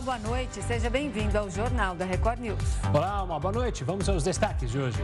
[0.00, 0.62] Olá, boa noite.
[0.62, 2.58] Seja bem-vindo ao Jornal da Record News.
[2.94, 3.84] Olá, uma boa noite.
[3.84, 4.98] Vamos aos destaques de hoje.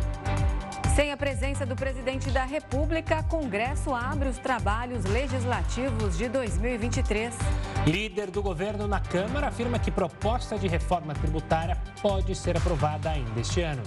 [0.95, 7.35] Sem a presença do presidente da República, Congresso abre os trabalhos legislativos de 2023.
[7.87, 13.39] Líder do governo na Câmara afirma que proposta de reforma tributária pode ser aprovada ainda
[13.39, 13.83] este ano.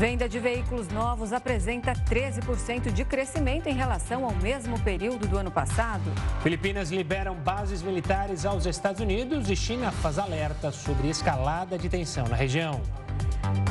[0.00, 5.50] Venda de veículos novos apresenta 13% de crescimento em relação ao mesmo período do ano
[5.50, 6.10] passado.
[6.42, 12.26] Filipinas liberam bases militares aos Estados Unidos e China faz alerta sobre escalada de tensão
[12.28, 12.80] na região.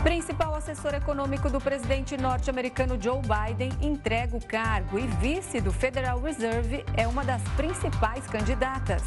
[0.04, 6.22] Principal assessor econômico do presidente norte-americano Joe Biden entrega o cargo e vice do Federal
[6.22, 9.02] Reserve é uma das principais candidatas.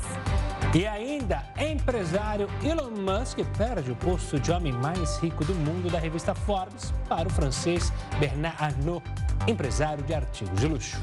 [0.74, 5.98] E ainda, empresário Elon Musk perde o posto de homem mais rico do mundo da
[5.98, 9.04] revista Forbes para o francês Bernard Arnault,
[9.46, 10.96] empresário de artigos de luxo.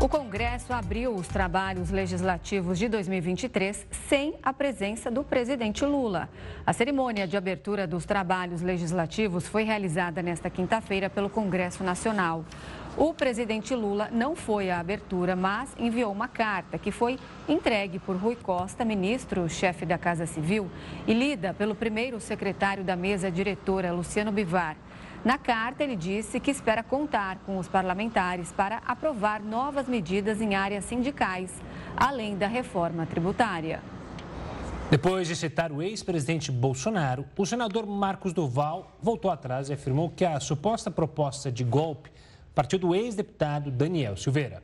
[0.00, 6.28] O Congresso abriu os trabalhos legislativos de 2023 sem a presença do presidente Lula.
[6.64, 12.44] A cerimônia de abertura dos trabalhos legislativos foi realizada nesta quinta-feira pelo Congresso Nacional.
[12.96, 17.18] O presidente Lula não foi à abertura, mas enviou uma carta que foi
[17.48, 20.70] entregue por Rui Costa, ministro-chefe da Casa Civil,
[21.08, 24.76] e lida pelo primeiro secretário da mesa diretora, Luciano Bivar.
[25.24, 30.54] Na carta, ele disse que espera contar com os parlamentares para aprovar novas medidas em
[30.54, 31.52] áreas sindicais,
[31.96, 33.82] além da reforma tributária.
[34.90, 40.24] Depois de citar o ex-presidente Bolsonaro, o senador Marcos Duval voltou atrás e afirmou que
[40.24, 42.10] a suposta proposta de golpe
[42.54, 44.62] partiu do ex-deputado Daniel Silveira.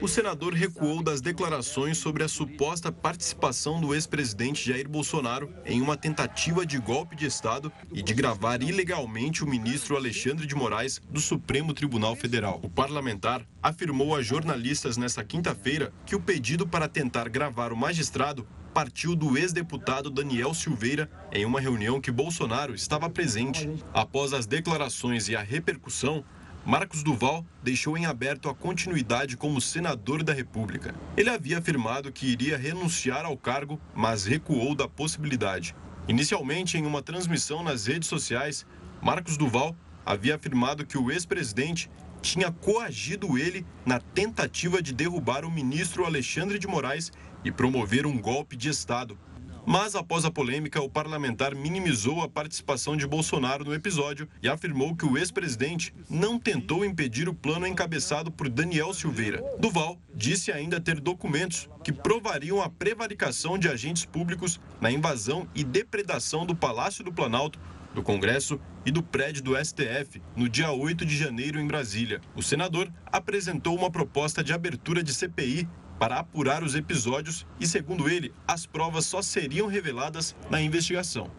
[0.00, 5.96] O senador recuou das declarações sobre a suposta participação do ex-presidente Jair Bolsonaro em uma
[5.96, 11.20] tentativa de golpe de Estado e de gravar ilegalmente o ministro Alexandre de Moraes do
[11.20, 12.60] Supremo Tribunal Federal.
[12.62, 18.46] O parlamentar afirmou a jornalistas nesta quinta-feira que o pedido para tentar gravar o magistrado
[18.74, 23.70] partiu do ex-deputado Daniel Silveira em uma reunião que Bolsonaro estava presente.
[23.92, 26.24] Após as declarações e a repercussão,
[26.66, 30.94] Marcos Duval deixou em aberto a continuidade como senador da República.
[31.14, 35.76] Ele havia afirmado que iria renunciar ao cargo, mas recuou da possibilidade.
[36.08, 38.64] Inicialmente, em uma transmissão nas redes sociais,
[39.02, 39.76] Marcos Duval
[40.06, 41.90] havia afirmado que o ex-presidente
[42.22, 47.12] tinha coagido ele na tentativa de derrubar o ministro Alexandre de Moraes
[47.44, 49.18] e promover um golpe de Estado
[49.66, 54.94] mas após a polêmica, o parlamentar minimizou a participação de Bolsonaro no episódio e afirmou
[54.94, 59.42] que o ex-presidente não tentou impedir o plano encabeçado por Daniel Silveira.
[59.58, 65.64] Duval disse ainda ter documentos que provariam a prevaricação de agentes públicos na invasão e
[65.64, 67.58] depredação do Palácio do Planalto
[67.94, 72.20] do Congresso e do prédio do STF no dia 8 de janeiro em Brasília.
[72.34, 78.08] O senador apresentou uma proposta de abertura de CPI para apurar os episódios e, segundo
[78.08, 81.30] ele, as provas só seriam reveladas na investigação.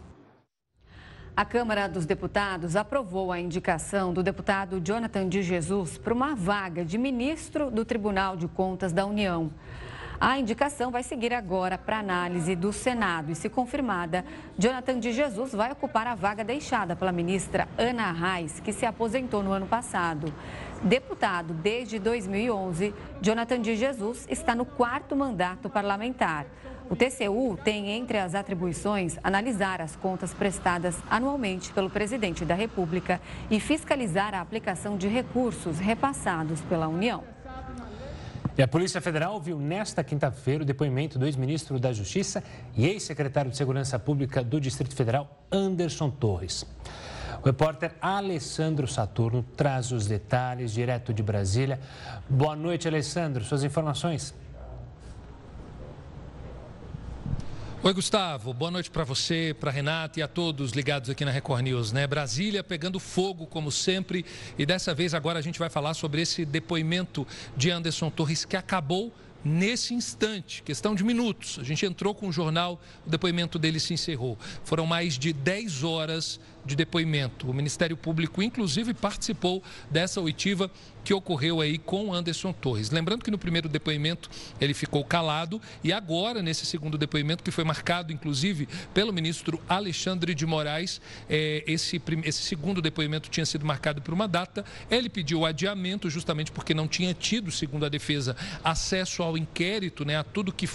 [1.38, 6.86] A Câmara dos Deputados aprovou a indicação do deputado Jonathan de Jesus para uma vaga
[6.86, 9.52] de ministro do Tribunal de Contas da União.
[10.20, 14.24] A indicação vai seguir agora para análise do Senado e, se confirmada,
[14.58, 19.44] Jonathan de Jesus vai ocupar a vaga deixada pela ministra Ana Reis, que se aposentou
[19.44, 20.34] no ano passado.
[20.82, 26.46] Deputado desde 2011, Jonathan de Jesus está no quarto mandato parlamentar.
[26.90, 33.20] O TCU tem entre as atribuições analisar as contas prestadas anualmente pelo presidente da República
[33.50, 37.35] e fiscalizar a aplicação de recursos repassados pela União.
[38.58, 42.42] E a Polícia Federal viu nesta quinta-feira o depoimento do ex-ministro da Justiça
[42.74, 46.66] e ex-secretário de Segurança Pública do Distrito Federal, Anderson Torres.
[47.42, 51.82] O repórter Alessandro Saturno traz os detalhes direto de Brasília.
[52.30, 53.44] Boa noite, Alessandro.
[53.44, 54.34] Suas informações?
[57.86, 58.52] Oi, Gustavo.
[58.52, 61.92] Boa noite para você, para Renata e a todos ligados aqui na Record News.
[61.92, 62.08] Né?
[62.08, 64.26] Brasília pegando fogo, como sempre,
[64.58, 68.58] e dessa vez agora a gente vai falar sobre esse depoimento de Anderson Torres que
[68.58, 69.14] acabou
[69.44, 71.60] nesse instante, questão de minutos.
[71.62, 74.36] A gente entrou com o jornal, o depoimento dele se encerrou.
[74.64, 77.50] Foram mais de 10 horas de depoimento.
[77.50, 80.70] O Ministério Público, inclusive, participou dessa oitiva
[81.04, 82.90] que ocorreu aí com Anderson Torres.
[82.90, 84.30] Lembrando que no primeiro depoimento
[84.60, 90.34] ele ficou calado e agora, nesse segundo depoimento, que foi marcado, inclusive, pelo ministro Alexandre
[90.34, 94.66] de Moraes, é, esse, esse segundo depoimento tinha sido marcado por uma data.
[94.90, 100.18] Ele pediu adiamento justamente porque não tinha tido, segundo a defesa, acesso ao inquérito, né,
[100.18, 100.68] a tudo que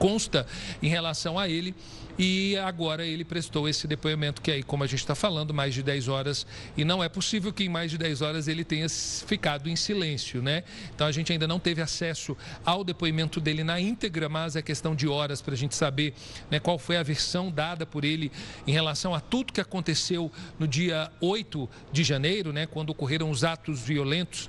[0.00, 0.46] consta
[0.82, 1.74] em relação a ele
[2.18, 5.82] e agora ele prestou esse depoimento que aí, como a gente está falando, mais de
[5.82, 9.68] 10 horas e não é possível que em mais de 10 horas ele tenha ficado
[9.68, 10.64] em silêncio, né?
[10.94, 14.94] Então a gente ainda não teve acesso ao depoimento dele na íntegra, mas é questão
[14.94, 16.14] de horas para a gente saber
[16.50, 18.32] né, qual foi a versão dada por ele
[18.66, 23.44] em relação a tudo que aconteceu no dia 8 de janeiro, né, quando ocorreram os
[23.44, 24.48] atos violentos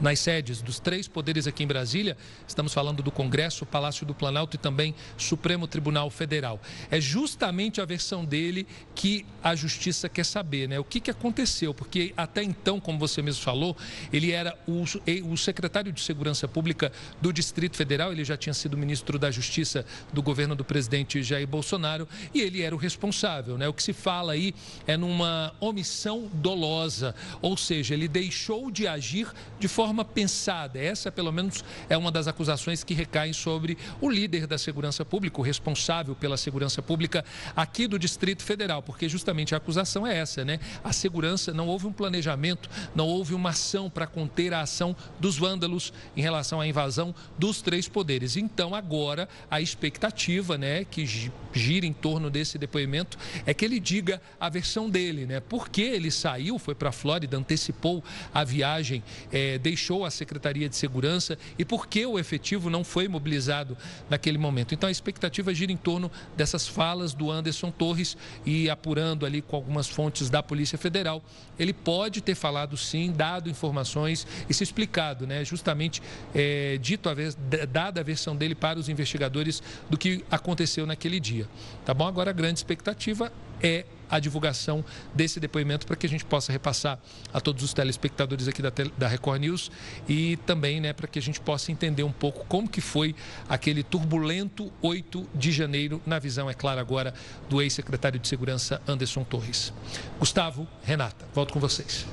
[0.00, 2.16] nas sedes dos três poderes aqui em Brasília,
[2.46, 6.60] estamos falando do Congresso, Palácio do Planalto e também Supremo Tribunal Federal.
[6.90, 10.78] É justamente a versão dele que a justiça quer saber, né?
[10.78, 11.74] O que, que aconteceu?
[11.74, 13.76] Porque até então, como você mesmo falou,
[14.12, 14.84] ele era o,
[15.24, 19.84] o secretário de Segurança Pública do Distrito Federal, ele já tinha sido ministro da Justiça
[20.12, 23.68] do governo do presidente Jair Bolsonaro e ele era o responsável, né?
[23.68, 24.54] O que se fala aí
[24.86, 29.28] é numa omissão dolosa, ou seja, ele deixou de agir
[29.58, 30.78] de forma forma pensada.
[30.78, 35.40] Essa, pelo menos, é uma das acusações que recaem sobre o líder da segurança pública,
[35.40, 37.24] o responsável pela segurança pública
[37.56, 40.60] aqui do Distrito Federal, porque justamente a acusação é essa, né?
[40.84, 45.38] A segurança, não houve um planejamento, não houve uma ação para conter a ação dos
[45.38, 48.36] vândalos em relação à invasão dos três poderes.
[48.36, 51.06] Então, agora, a expectativa, né, que
[51.54, 55.40] gira em torno desse depoimento é que ele diga a versão dele, né?
[55.40, 58.04] Por que ele saiu, foi para a Flórida, antecipou
[58.34, 59.02] a viagem,
[59.32, 63.76] é, deixou a Secretaria de Segurança e por que o efetivo não foi mobilizado
[64.10, 64.74] naquele momento.
[64.74, 69.56] Então a expectativa gira em torno dessas falas do Anderson Torres e apurando ali com
[69.56, 71.22] algumas fontes da Polícia Federal,
[71.58, 75.44] ele pode ter falado sim, dado informações e se explicado, né?
[75.44, 76.02] Justamente
[76.34, 77.36] é, dito a vez,
[77.70, 81.48] dada a versão dele para os investigadores do que aconteceu naquele dia.
[81.84, 82.06] Tá bom?
[82.06, 83.32] Agora a grande expectativa
[83.62, 84.84] é a divulgação
[85.14, 86.98] desse depoimento para que a gente possa repassar
[87.32, 89.70] a todos os telespectadores aqui da, da Record News
[90.08, 93.14] e também né, para que a gente possa entender um pouco como que foi
[93.48, 97.14] aquele turbulento 8 de janeiro, na visão, é claro, agora
[97.48, 99.72] do ex-secretário de Segurança Anderson Torres.
[100.18, 102.06] Gustavo, Renata, volto com vocês.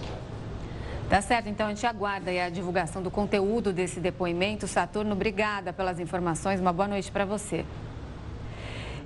[1.10, 4.68] Tá certo, então a gente aguarda a divulgação do conteúdo desse depoimento.
[4.68, 6.60] Saturno, obrigada pelas informações.
[6.60, 7.64] Uma boa noite para você.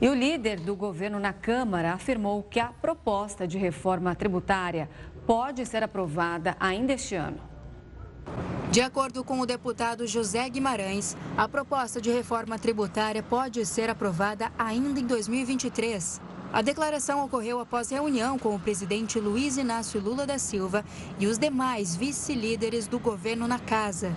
[0.01, 4.89] E o líder do governo na Câmara afirmou que a proposta de reforma tributária
[5.27, 7.39] pode ser aprovada ainda este ano.
[8.71, 14.51] De acordo com o deputado José Guimarães, a proposta de reforma tributária pode ser aprovada
[14.57, 16.21] ainda em 2023.
[16.53, 20.85] A declaração ocorreu após reunião com o presidente Luiz Inácio Lula da Silva
[21.19, 24.15] e os demais vice-líderes do governo na casa.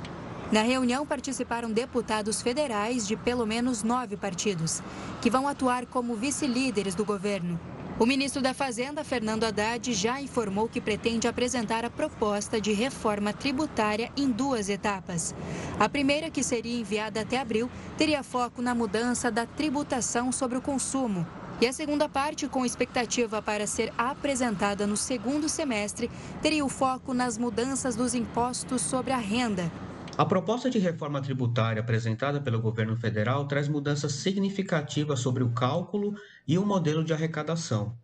[0.53, 4.83] Na reunião participaram deputados federais de pelo menos nove partidos,
[5.23, 7.59] que vão atuar como vice-líderes do governo.
[7.99, 13.33] O ministro da Fazenda, Fernando Haddad, já informou que pretende apresentar a proposta de reforma
[13.33, 15.35] tributária em duas etapas.
[15.81, 20.63] A primeira, que seria enviada até abril, teria foco na mudança da tributação sobre o
[20.63, 21.27] consumo.
[21.63, 26.11] E a segunda parte, com expectativa para ser apresentada no segundo semestre,
[26.43, 29.71] teria o foco nas mudanças dos impostos sobre a renda,
[30.17, 36.15] a proposta de reforma tributária apresentada pelo governo federal traz mudanças significativas sobre o cálculo
[36.47, 37.97] e o modelo de arrecadação,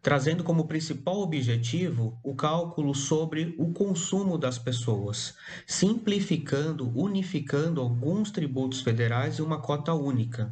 [0.00, 5.34] trazendo como principal objetivo o cálculo sobre o consumo das pessoas,
[5.66, 10.50] simplificando, unificando alguns tributos federais em uma cota única.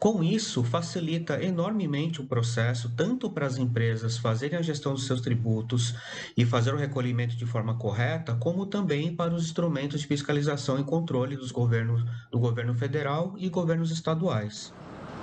[0.00, 5.20] Com isso, facilita enormemente o processo, tanto para as empresas fazerem a gestão dos seus
[5.20, 5.94] tributos
[6.36, 10.84] e fazer o recolhimento de forma correta, como também para os instrumentos de fiscalização e
[10.84, 14.74] controle dos governos, do governo federal e governos estaduais.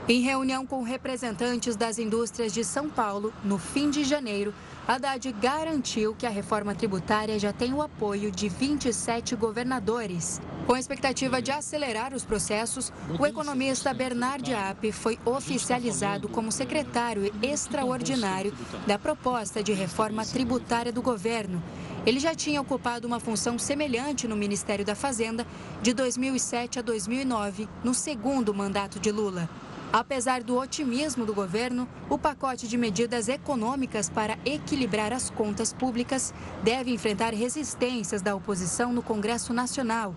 [0.10, 4.54] Em reunião com representantes das indústrias de São Paulo, no fim de janeiro,
[4.88, 10.40] Haddad garantiu que a reforma tributária já tem o apoio de 27 governadores.
[10.66, 17.30] Com a expectativa de acelerar os processos, o economista Bernard App foi oficializado como secretário
[17.44, 18.54] extraordinário
[18.88, 21.62] da proposta de reforma tributária do governo.
[22.06, 25.46] Ele já tinha ocupado uma função semelhante no Ministério da Fazenda
[25.82, 29.50] de 2007 a 2009, no segundo mandato de Lula.
[29.92, 36.34] Apesar do otimismo do governo, o pacote de medidas econômicas para equilibrar as contas públicas
[36.62, 40.14] deve enfrentar resistências da oposição no Congresso Nacional.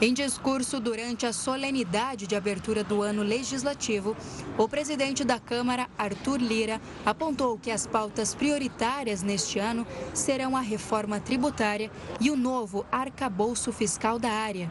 [0.00, 4.16] Em discurso durante a solenidade de abertura do ano legislativo,
[4.56, 10.60] o presidente da Câmara, Arthur Lira, apontou que as pautas prioritárias neste ano serão a
[10.60, 14.70] reforma tributária e o novo arcabouço fiscal da área.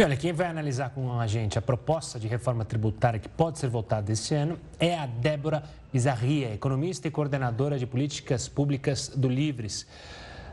[0.00, 3.58] E olha, quem vai analisar com a gente a proposta de reforma tributária que pode
[3.58, 9.28] ser votada este ano é a Débora Bizarria, economista e coordenadora de políticas públicas do
[9.28, 9.86] Livres.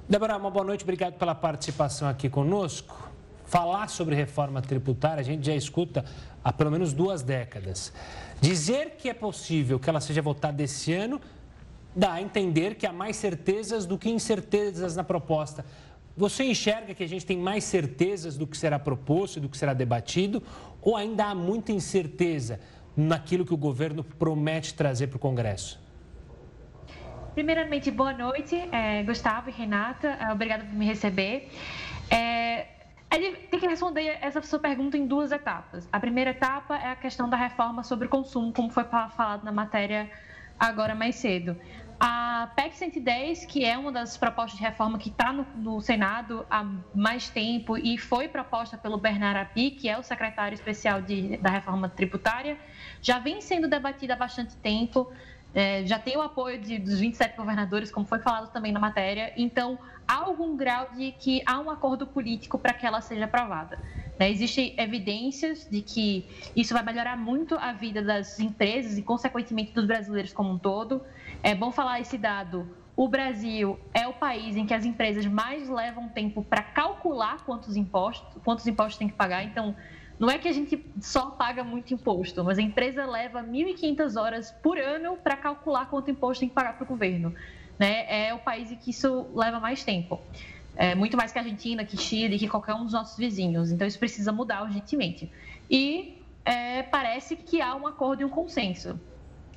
[0.09, 3.09] Débora, uma boa noite, obrigado pela participação aqui conosco.
[3.45, 6.03] falar sobre reforma tributária, a gente já escuta
[6.43, 7.93] há pelo menos duas décadas.
[8.41, 11.21] Dizer que é possível que ela seja votada esse ano
[11.95, 15.63] dá a entender que há mais certezas do que incertezas na proposta.
[16.17, 19.71] Você enxerga que a gente tem mais certezas do que será proposto do que será
[19.71, 20.41] debatido?
[20.81, 22.59] Ou ainda há muita incerteza
[22.95, 25.79] naquilo que o governo promete trazer para o Congresso?
[27.35, 30.07] Primeiramente, boa noite, é, Gustavo e Renata.
[30.07, 31.51] É, obrigada por me receber.
[32.09, 32.65] É,
[33.51, 35.87] tem que responder essa sua pergunta em duas etapas.
[35.93, 39.51] A primeira etapa é a questão da reforma sobre o consumo, como foi falado na
[39.51, 40.09] matéria
[40.59, 41.55] agora mais cedo.
[41.99, 46.45] A PEC 110, que é uma das propostas de reforma que está no, no, Senado
[46.47, 46.63] há
[46.93, 51.49] mais tempo e foi proposta pelo Bernardo Api, que é o secretário especial de, da
[51.49, 52.59] reforma tributária,
[53.01, 55.11] já vem sendo debatida há bastante tempo,
[55.57, 59.33] é, já tem o apoio de, dos 27 governadores, como foi falado também na matéria,
[59.35, 63.79] então há algum grau de que há um acordo político para que ela seja aprovada.
[64.19, 64.29] Né?
[64.29, 69.85] Existem evidências de que isso vai melhorar muito a vida das empresas e, consequentemente, dos
[69.85, 71.01] brasileiros como um todo.
[71.41, 72.69] É bom falar esse dado.
[72.95, 77.75] O Brasil é o país em que as empresas mais levam tempo para calcular quantos
[77.75, 79.43] impostos, quantos impostos tem que pagar.
[79.43, 79.75] Então,
[80.19, 84.51] não é que a gente só paga muito imposto, mas a empresa leva 1.500 horas
[84.63, 87.33] por ano para calcular quanto imposto tem que pagar para o governo.
[87.77, 88.27] Né?
[88.27, 90.19] É o país em que isso leva mais tempo
[90.77, 93.71] é, muito mais que a Argentina, que Chile, que qualquer um dos nossos vizinhos.
[93.71, 95.29] Então, isso precisa mudar urgentemente.
[95.69, 98.99] E é, parece que há um acordo e um consenso.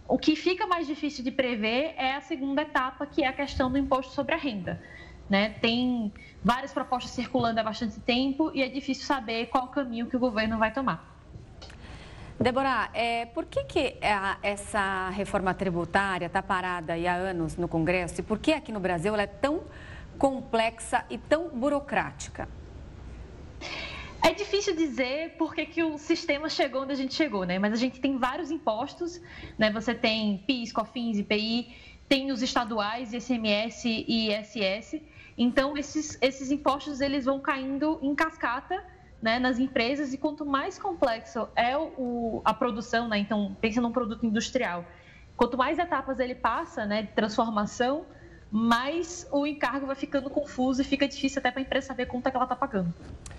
[0.09, 3.71] O que fica mais difícil de prever é a segunda etapa, que é a questão
[3.71, 4.83] do imposto sobre a renda.
[5.29, 5.51] Né?
[5.61, 6.11] Tem
[6.43, 10.59] várias propostas circulando há bastante tempo e é difícil saber qual caminho que o governo
[10.59, 11.11] vai tomar.
[12.39, 18.21] Débora, é, por que, que a, essa reforma tributária está parada há anos no Congresso
[18.21, 19.65] e por que aqui no Brasil ela é tão
[20.19, 22.49] complexa e tão burocrática?
[24.23, 27.59] É difícil dizer por que, que o sistema chegou onde a gente chegou, né?
[27.59, 29.21] Mas a gente tem vários impostos,
[29.59, 29.71] né?
[29.73, 31.75] Você tem PIS, COFINS, IPI,
[32.09, 35.01] tem os estaduais, ICMS e ISS.
[35.37, 38.83] Então, esses, esses impostos, eles vão caindo em cascata
[39.23, 43.19] né, nas empresas e quanto mais complexo é o, a produção, né?
[43.19, 44.85] Então, pensa num produto industrial.
[45.37, 48.05] Quanto mais etapas ele passa, né, de transformação,
[48.51, 52.27] mas o encargo vai ficando confuso e fica difícil até para a empresa saber quanto
[52.27, 52.93] é que ela está pagando.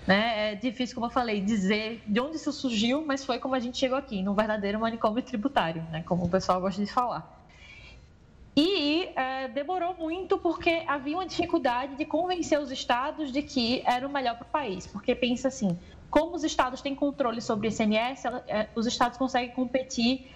[0.06, 0.52] Né?
[0.52, 3.76] É difícil, como eu falei, dizer de onde isso surgiu, mas foi como a gente
[3.76, 6.02] chegou aqui, num verdadeiro manicômio tributário, né?
[6.04, 7.41] como o pessoal gosta de falar.
[8.54, 14.06] E é, demorou muito porque havia uma dificuldade de convencer os estados de que era
[14.06, 14.86] o melhor para o país.
[14.86, 15.78] Porque pensa assim,
[16.10, 20.30] como os estados têm controle sobre o ICMS, é, os estados conseguem competir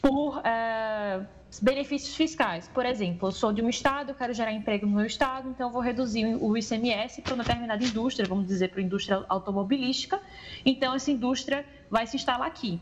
[0.00, 1.24] por é,
[1.60, 2.68] benefícios fiscais.
[2.68, 5.70] Por exemplo, eu sou de um estado, eu quero gerar emprego no meu estado, então
[5.70, 10.20] vou reduzir o ICMS para uma determinada indústria, vamos dizer, para a indústria automobilística.
[10.66, 12.80] Então, essa indústria vai se instalar aqui.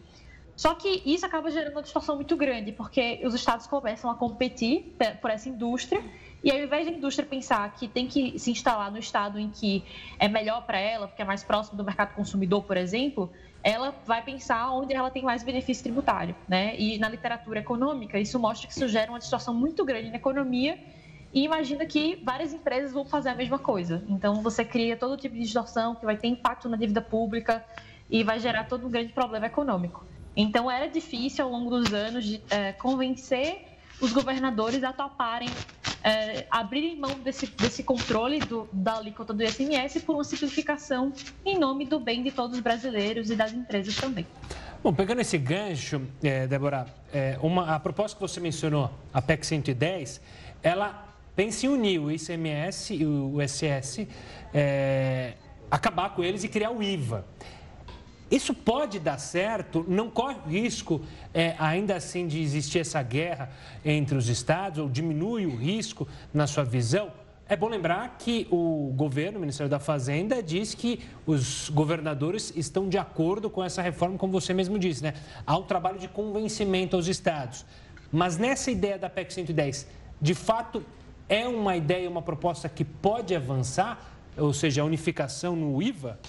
[0.61, 4.95] Só que isso acaba gerando uma distorção muito grande, porque os estados começam a competir
[5.23, 6.05] por essa indústria
[6.45, 9.87] e ao invés da indústria pensar que tem que se instalar no estado em que
[10.19, 13.33] é melhor para ela, porque é mais próximo do mercado consumidor, por exemplo,
[13.65, 16.79] ela vai pensar onde ela tem mais benefício tributário, né?
[16.79, 20.79] E na literatura econômica, isso mostra que isso gera uma distorção muito grande na economia
[21.33, 24.05] e imagina que várias empresas vão fazer a mesma coisa.
[24.11, 27.65] Então, você cria todo tipo de distorção que vai ter impacto na dívida pública
[28.11, 30.05] e vai gerar todo um grande problema econômico.
[30.41, 33.67] Então, era difícil ao longo dos anos de, é, convencer
[34.01, 35.51] os governadores a toparem
[36.03, 41.13] é, abrirem mão desse, desse controle do, da alíquota do ISMS por uma simplificação
[41.45, 44.27] em nome do bem de todos os brasileiros e das empresas também.
[44.83, 49.45] Bom, pegando esse gancho, é, Débora, é, uma, a proposta que você mencionou, a PEC
[49.45, 50.23] 110,
[50.63, 51.07] ela
[51.37, 54.07] pensa em unir o ICMS e o ISS,
[55.71, 57.27] acabar com eles e criar o IVA.
[58.31, 59.85] Isso pode dar certo?
[59.89, 61.01] Não corre risco,
[61.35, 63.51] é, ainda assim, de existir essa guerra
[63.85, 64.79] entre os estados?
[64.79, 67.11] Ou diminui o risco na sua visão?
[67.49, 72.89] É bom lembrar que o governo, o Ministério da Fazenda, diz que os governadores estão
[72.89, 75.15] de acordo com essa reforma, como você mesmo disse, né?
[75.45, 77.67] Há um trabalho de convencimento aos estados.
[78.13, 79.89] Mas nessa ideia da PEC 110,
[80.21, 80.85] de fato,
[81.29, 84.01] é uma ideia, uma proposta que pode avançar,
[84.37, 86.21] ou seja, a unificação no IVA?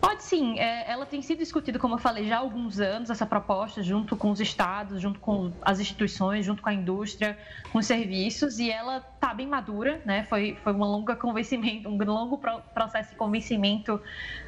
[0.00, 3.26] Pode sim, é, ela tem sido discutida, como eu falei, já há alguns anos, essa
[3.26, 7.36] proposta, junto com os estados, junto com as instituições, junto com a indústria,
[7.72, 10.24] com os serviços, e ela está bem madura, né?
[10.24, 14.00] Foi, foi uma longa convencimento, um longo processo de convencimento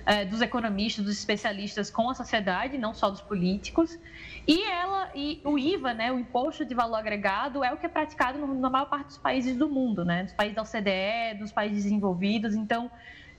[0.07, 3.99] é, dos economistas, dos especialistas com a sociedade, não só dos políticos.
[4.47, 7.89] E ela, e o IVA, né, o Imposto de Valor Agregado, é o que é
[7.89, 10.23] praticado na maior parte dos países do mundo, né?
[10.23, 12.89] Dos países da OCDE, dos países desenvolvidos, então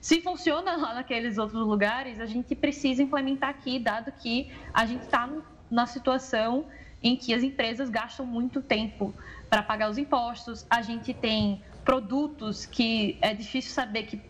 [0.02, 5.04] Se funciona lá naqueles outros lugares, a gente precisa implementar aqui, dado que a gente
[5.04, 5.30] está
[5.70, 6.66] na situação
[7.04, 9.14] em que as empresas gastam muito tempo
[9.48, 14.22] para pagar os impostos, a gente tem produtos que é difícil saber que,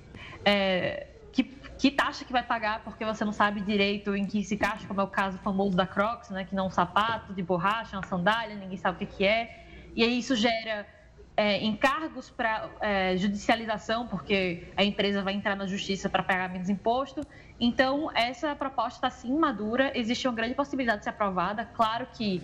[0.43, 4.57] é, que, que, taxa que vai pagar porque você não sabe direito em que se
[4.57, 7.41] caixa, como é o caso famoso da Crocs, né, que não é um sapato de
[7.41, 9.65] borracha, uma sandália, ninguém sabe o que, que é.
[9.95, 10.85] E aí isso gera
[11.35, 16.69] é, encargos para é, judicialização, porque a empresa vai entrar na justiça para pagar menos
[16.69, 17.25] imposto.
[17.59, 21.65] Então, essa proposta está sim madura, existe uma grande possibilidade de ser aprovada.
[21.65, 22.41] Claro que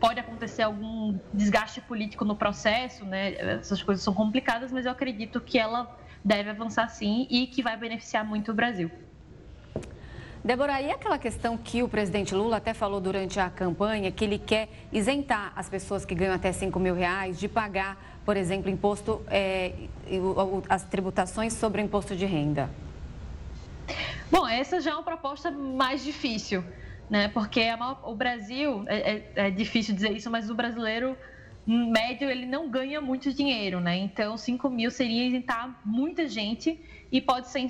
[0.00, 3.34] pode acontecer algum desgaste político no processo, né?
[3.58, 7.76] Essas coisas são complicadas, mas eu acredito que ela deve avançar sim e que vai
[7.76, 8.90] beneficiar muito o Brasil.
[10.44, 14.38] Débora, e aquela questão que o presidente Lula até falou durante a campanha, que ele
[14.38, 19.24] quer isentar as pessoas que ganham até 5 mil reais de pagar, por exemplo, imposto,
[19.28, 19.72] é,
[20.68, 22.68] as tributações sobre o imposto de renda?
[24.30, 26.62] Bom, essa já é uma proposta mais difícil
[27.08, 27.28] né?
[27.28, 27.62] Porque
[28.04, 31.16] o Brasil, é, é, é, difícil dizer isso, mas o brasileiro
[31.66, 33.96] médio ele não ganha muito dinheiro, né?
[33.96, 36.80] Então 5 mil seria isentar muita gente
[37.10, 37.66] e pode ser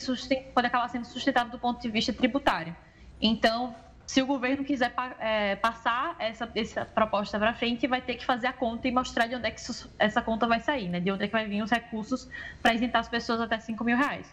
[0.55, 2.75] pode acabar sendo sustentável do ponto de vista tributário.
[3.21, 3.75] Então,
[4.09, 8.47] se o governo quiser é, passar essa, essa proposta para frente, vai ter que fazer
[8.47, 9.61] a conta e mostrar de onde é que
[9.99, 10.99] essa conta vai sair, né?
[10.99, 12.27] De onde é que vai vir os recursos
[12.63, 14.27] para isentar as pessoas até 5 mil reais.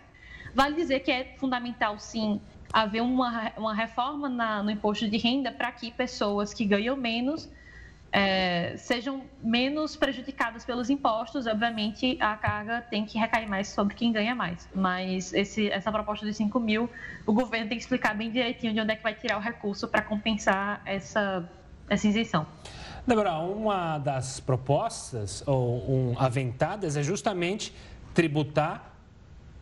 [0.54, 2.40] Vale dizer que é fundamental, sim,
[2.72, 7.50] haver uma, uma reforma na, no imposto de renda para que pessoas que ganham menos
[8.16, 11.46] é, sejam menos prejudicadas pelos impostos.
[11.48, 14.70] Obviamente, a carga tem que recair mais sobre quem ganha mais.
[14.74, 16.90] Mas esse, essa proposta de 5 mil,
[17.28, 19.86] o governo tem que explicar bem direitinho de onde é que vai tirar o recurso
[19.90, 21.44] para compensar essa,
[21.90, 22.48] essa isenção.
[23.06, 27.76] Débora, uma das propostas ou um, aventadas é justamente
[28.14, 28.95] tributar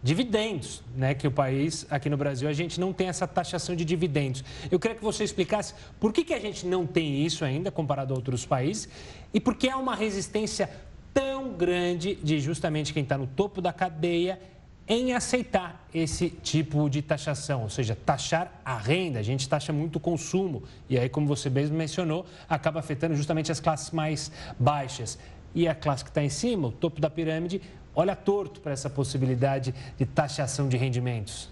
[0.04, 1.14] dividendos, né?
[1.14, 4.44] Que o país, aqui no Brasil, a gente não tem essa taxação de dividendos.
[4.70, 8.14] Eu queria que você explicasse por que, que a gente não tem isso ainda comparado
[8.14, 8.90] a outros países
[9.34, 10.70] e por que há uma resistência
[11.14, 14.40] tão grande de justamente quem está no topo da cadeia
[14.86, 19.20] em aceitar esse tipo de taxação, ou seja, taxar a renda.
[19.20, 23.50] A gente taxa muito o consumo e aí, como você mesmo mencionou, acaba afetando justamente
[23.50, 25.18] as classes mais baixas.
[25.56, 27.62] E a classe que está em cima, o topo da pirâmide,
[27.96, 31.52] olha torto para essa possibilidade de taxação de rendimentos?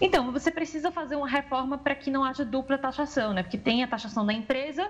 [0.00, 3.42] Então, você precisa fazer uma reforma para que não haja dupla taxação, né?
[3.42, 4.88] Porque tem a taxação da empresa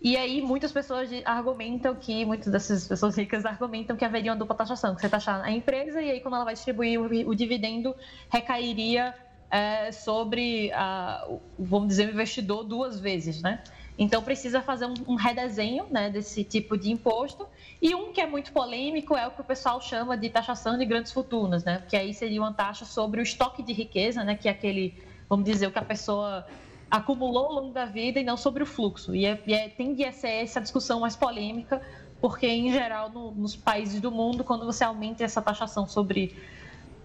[0.00, 4.54] e aí muitas pessoas argumentam que, muitas dessas pessoas ricas argumentam que haveria uma dupla
[4.54, 7.96] taxação, que você taxar a empresa e aí quando ela vai distribuir o, dividendo
[8.30, 9.14] recairia
[9.50, 11.26] é, sobre, a,
[11.58, 13.62] vamos dizer, o investidor duas vezes, né?
[13.98, 17.46] Então precisa fazer um, um redesenho né, desse tipo de imposto.
[17.80, 20.84] E um que é muito polêmico é o que o pessoal chama de taxação de
[20.84, 21.82] grandes fortunas, né?
[21.88, 24.34] Que aí seria uma taxa sobre o estoque de riqueza, né?
[24.34, 24.94] Que é aquele,
[25.28, 26.44] vamos dizer, o que a pessoa
[26.90, 29.14] acumulou ao longo da vida e não sobre o fluxo.
[29.14, 31.80] E, é, e é, tende a ser essa discussão mais polêmica,
[32.20, 36.34] porque em geral no, nos países do mundo, quando você aumenta essa taxação sobre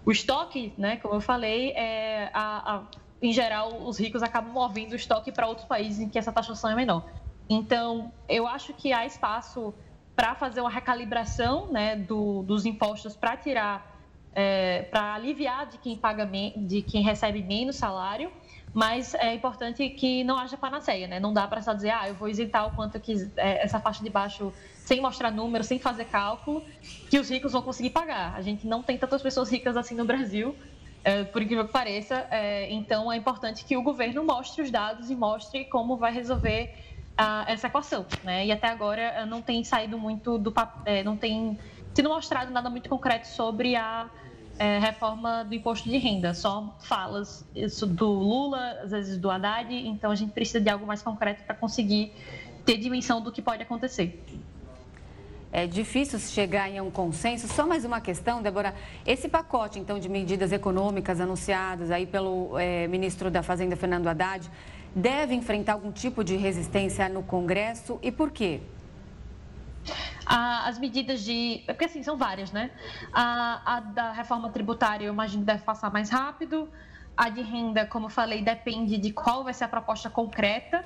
[0.06, 0.97] o estoque, né?
[0.97, 2.84] Como eu falei, é, a, a
[3.21, 6.69] em geral, os ricos acabam movendo o estoque para outros países em que essa taxação
[6.69, 7.05] é menor.
[7.49, 9.73] Então, eu acho que há espaço
[10.15, 13.99] para fazer uma recalibração né, do, dos impostos para tirar,
[14.34, 18.32] é, para aliviar de quem paga de quem recebe menos salário,
[18.73, 21.19] mas é importante que não haja panaceia, né?
[21.19, 24.03] Não dá para só dizer, ah, eu vou isentar o quanto que é, essa faixa
[24.03, 24.53] de baixo,
[24.86, 26.63] sem mostrar número, sem fazer cálculo,
[27.10, 28.36] que os ricos vão conseguir pagar.
[28.36, 30.55] A gente não tem tantas pessoas ricas assim no Brasil,
[31.04, 32.28] é, por incrível que pareça.
[32.30, 36.74] É, então, é importante que o governo mostre os dados e mostre como vai resolver
[37.18, 38.06] a, essa equação.
[38.24, 38.48] Né?
[38.48, 40.54] E até agora é, não tem saído muito do
[40.86, 41.58] é, não tem
[41.94, 44.10] sido mostrado nada muito concreto sobre a
[44.58, 46.34] é, reforma do imposto de renda.
[46.34, 49.74] Só falas isso do Lula, às vezes do Haddad.
[49.74, 52.14] Então, a gente precisa de algo mais concreto para conseguir
[52.66, 54.22] ter dimensão do que pode acontecer
[55.52, 57.48] é difícil chegar em um consenso.
[57.48, 58.76] Só mais uma questão, Débora.
[59.06, 64.50] Esse pacote, então, de medidas econômicas anunciadas aí pelo é, ministro da Fazenda, Fernando Haddad,
[64.96, 68.62] deve enfrentar algum tipo de resistência no Congresso e por quê?
[70.26, 71.64] as medidas de.
[71.66, 72.70] Porque assim, são várias, né?
[73.12, 76.70] A, a da reforma tributária, eu imagino deve passar mais rápido.
[77.18, 80.86] A de renda, como eu falei, depende de qual vai ser a proposta concreta.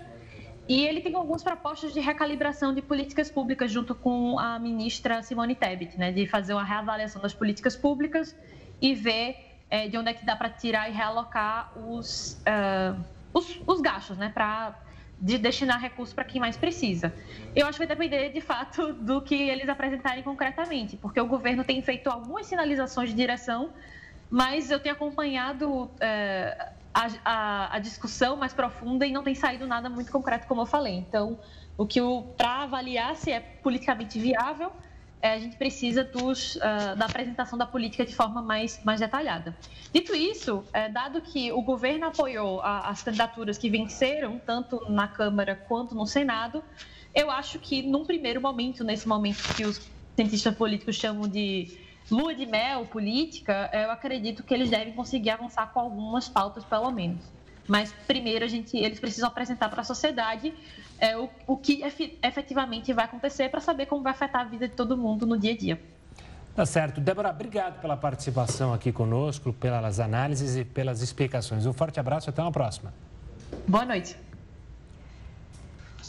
[0.67, 5.55] E ele tem algumas propostas de recalibração de políticas públicas junto com a ministra Simone
[5.55, 8.35] Tebet, né, de fazer uma reavaliação das políticas públicas
[8.81, 9.35] e ver
[9.69, 14.17] é, de onde é que dá para tirar e realocar os, uh, os, os, gastos,
[14.17, 14.79] né, para
[15.19, 17.13] de destinar recursos para quem mais precisa.
[17.55, 21.63] Eu acho que vai depender, de fato, do que eles apresentarem concretamente, porque o governo
[21.63, 23.69] tem feito algumas sinalizações de direção,
[24.29, 29.65] mas eu tenho acompanhado é, a, a, a, discussão mais profunda e não tem saído
[29.65, 30.95] nada muito concreto, como eu falei.
[30.95, 31.39] Então,
[31.77, 31.99] o que
[32.37, 34.71] para avaliar se é politicamente viável,
[35.21, 39.55] é, a gente precisa dos, uh, da apresentação da política de forma mais, mais detalhada.
[39.93, 45.07] Dito isso, é, dado que o governo apoiou a, as candidaturas que venceram, tanto na
[45.07, 46.61] Câmara quanto no Senado,
[47.15, 51.77] eu acho que, num primeiro momento, nesse momento que os cientistas políticos chamam de
[52.13, 56.91] lua de mel política, eu acredito que eles devem conseguir avançar com algumas pautas, pelo
[56.91, 57.23] menos.
[57.67, 60.53] Mas primeiro a gente, eles precisam apresentar para a sociedade
[60.99, 61.81] é, o, o que
[62.21, 65.53] efetivamente vai acontecer para saber como vai afetar a vida de todo mundo no dia
[65.53, 65.81] a dia.
[66.55, 67.01] Tá certo.
[67.01, 71.65] Débora, obrigado pela participação aqui conosco, pelas análises e pelas explicações.
[71.65, 72.93] Um forte abraço e até uma próxima.
[73.67, 74.15] Boa noite.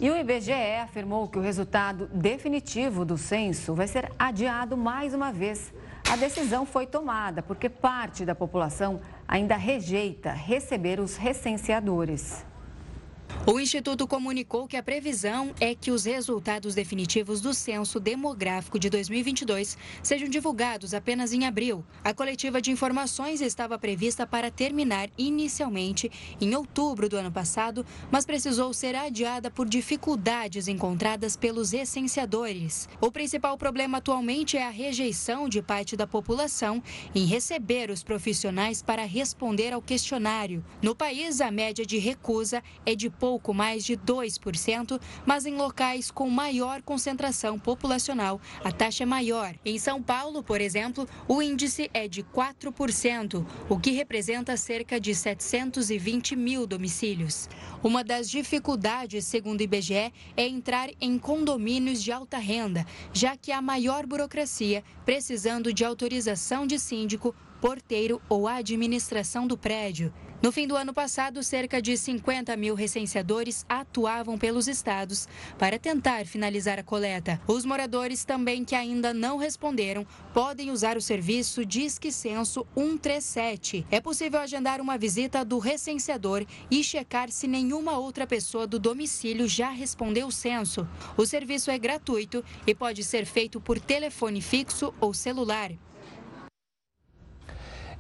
[0.01, 5.33] E o IBGE afirmou que o resultado definitivo do censo vai ser adiado mais uma
[5.33, 5.73] vez.
[6.11, 12.45] A decisão foi tomada porque parte da população ainda rejeita receber os recenseadores.
[13.47, 18.89] O Instituto comunicou que a previsão é que os resultados definitivos do censo demográfico de
[18.89, 21.85] 2022 sejam divulgados apenas em abril.
[22.03, 28.25] A coletiva de informações estava prevista para terminar inicialmente em outubro do ano passado, mas
[28.25, 32.89] precisou ser adiada por dificuldades encontradas pelos recenseadores.
[32.99, 36.83] O principal problema atualmente é a rejeição de parte da população
[37.15, 40.65] em receber os profissionais para responder ao questionário.
[40.81, 46.11] No país, a média de recusa é de pouco mais de 2%, mas em locais
[46.11, 49.55] com maior concentração populacional, a taxa é maior.
[49.65, 55.15] Em São Paulo, por exemplo, o índice é de 4%, o que representa cerca de
[55.15, 57.49] 720 mil domicílios.
[57.83, 63.51] Uma das dificuldades, segundo o IBGE, é entrar em condomínios de alta renda, já que
[63.53, 70.13] há maior burocracia, precisando de autorização de síndico, porteiro ou administração do prédio.
[70.45, 75.27] No fim do ano passado, cerca de 50 mil recenseadores atuavam pelos estados
[75.59, 77.41] para tentar finalizar a coleta.
[77.49, 83.87] Os moradores também que ainda não responderam podem usar o serviço Disque Censo 137.
[83.91, 89.49] É possível agendar uma visita do recenseador e checar se nenhuma outra pessoa do domicílio
[89.49, 90.87] já respondeu o censo.
[91.17, 95.73] O serviço é gratuito e pode ser feito por telefone fixo ou celular.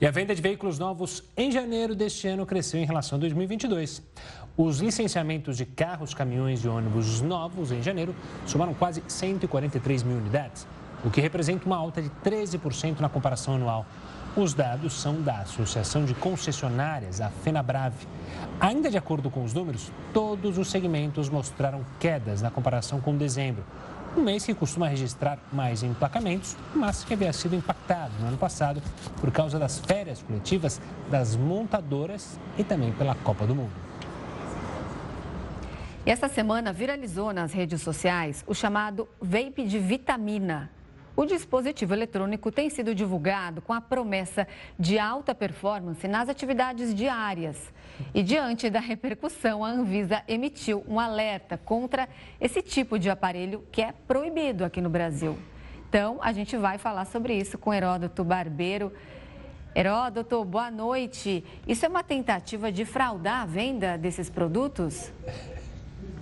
[0.01, 4.03] E a venda de veículos novos em janeiro deste ano cresceu em relação a 2022.
[4.57, 10.67] Os licenciamentos de carros, caminhões e ônibus novos em janeiro somaram quase 143 mil unidades,
[11.05, 13.87] o que representa uma alta de 13% na comparação anual.
[14.37, 18.05] Os dados são da Associação de Concessionárias, a FenaBrave.
[18.59, 23.65] Ainda de acordo com os números, todos os segmentos mostraram quedas na comparação com dezembro,
[24.17, 28.83] um mês que costuma registrar mais emplacamentos, mas que havia sido impactado no ano passado
[29.21, 33.73] por causa das férias coletivas das montadoras e também pela Copa do Mundo.
[36.07, 40.71] E essa semana viralizou nas redes sociais o chamado vape de vitamina.
[41.17, 47.73] O dispositivo eletrônico tem sido divulgado com a promessa de alta performance nas atividades diárias.
[48.13, 52.09] E diante da repercussão, a Anvisa emitiu um alerta contra
[52.41, 55.39] esse tipo de aparelho que é proibido aqui no Brasil.
[55.89, 58.93] Então, a gente vai falar sobre isso com Heródoto Barbeiro.
[59.73, 61.45] Heródoto, boa noite.
[61.69, 65.13] Isso é uma tentativa de fraudar a venda desses produtos?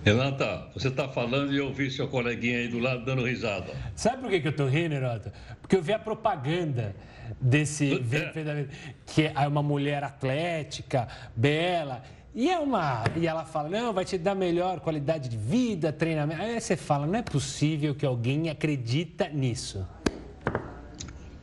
[0.04, 3.72] Renata, você está falando e eu vi seu coleguinha aí do lado dando risada.
[3.94, 5.32] Sabe por que, que eu estou rindo, Renata?
[5.60, 6.94] Porque eu vi a propaganda
[7.40, 8.66] desse é.
[9.06, 12.02] que é uma mulher atlética, bela.
[12.34, 16.42] E, é uma, e ela fala, não, vai te dar melhor qualidade de vida, treinamento.
[16.42, 19.86] Aí você fala, não é possível que alguém acredita nisso.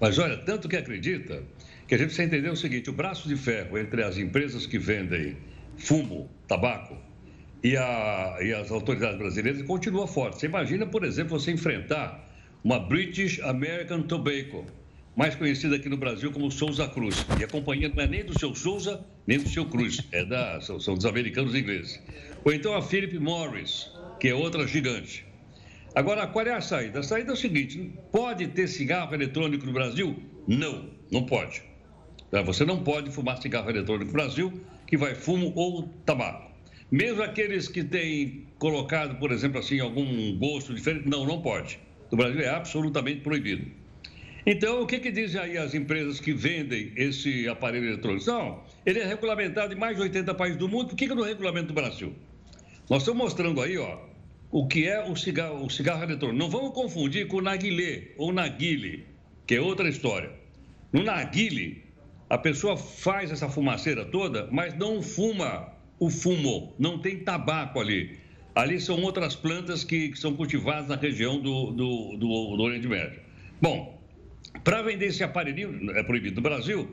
[0.01, 1.43] Mas olha, tanto que acredita,
[1.87, 4.77] que a gente precisa entender o seguinte, o braço de ferro entre as empresas que
[4.77, 5.37] vendem
[5.77, 7.08] fumo, tabaco,
[7.63, 10.39] e, a, e as autoridades brasileiras continua forte.
[10.39, 12.27] Você imagina, por exemplo, você enfrentar
[12.63, 14.65] uma British American Tobacco,
[15.15, 17.25] mais conhecida aqui no Brasil como Souza Cruz.
[17.39, 20.61] E a companhia não é nem do seu Souza, nem do seu Cruz, é da,
[20.61, 22.01] são, são dos americanos e ingleses.
[22.45, 25.25] Ou então a Philip Morris, que é outra gigante.
[25.95, 26.99] Agora, qual é a saída?
[26.99, 30.15] A saída é o seguinte: pode ter cigarro eletrônico no Brasil?
[30.47, 31.63] Não, não pode.
[32.45, 36.48] Você não pode fumar cigarro eletrônico no Brasil, que vai fumo ou tabaco.
[36.91, 41.79] Mesmo aqueles que têm colocado, por exemplo, assim, algum gosto diferente, não, não pode.
[42.11, 43.65] No Brasil é absolutamente proibido.
[44.45, 48.25] Então, o que, que dizem aí as empresas que vendem esse aparelho eletrônico?
[48.25, 51.23] Não, ele é regulamentado em mais de 80 países do mundo, por que, que não
[51.23, 52.15] regulamenta no Brasil?
[52.89, 53.99] Nós estamos mostrando aí, ó,
[54.49, 56.39] o que é o cigarro, o cigarro eletrônico.
[56.39, 59.05] Não vamos confundir com o narguilé ou narguile,
[59.45, 60.31] que é outra história.
[60.91, 61.83] No narguile,
[62.27, 68.17] a pessoa faz essa fumaceira toda, mas não fuma o fumo, não tem tabaco ali.
[68.55, 72.87] Ali são outras plantas que, que são cultivadas na região do, do, do, do Oriente
[72.87, 73.21] Médio.
[73.61, 74.01] Bom,
[74.63, 76.89] para vender esse aparelhinho, é proibido no Brasil,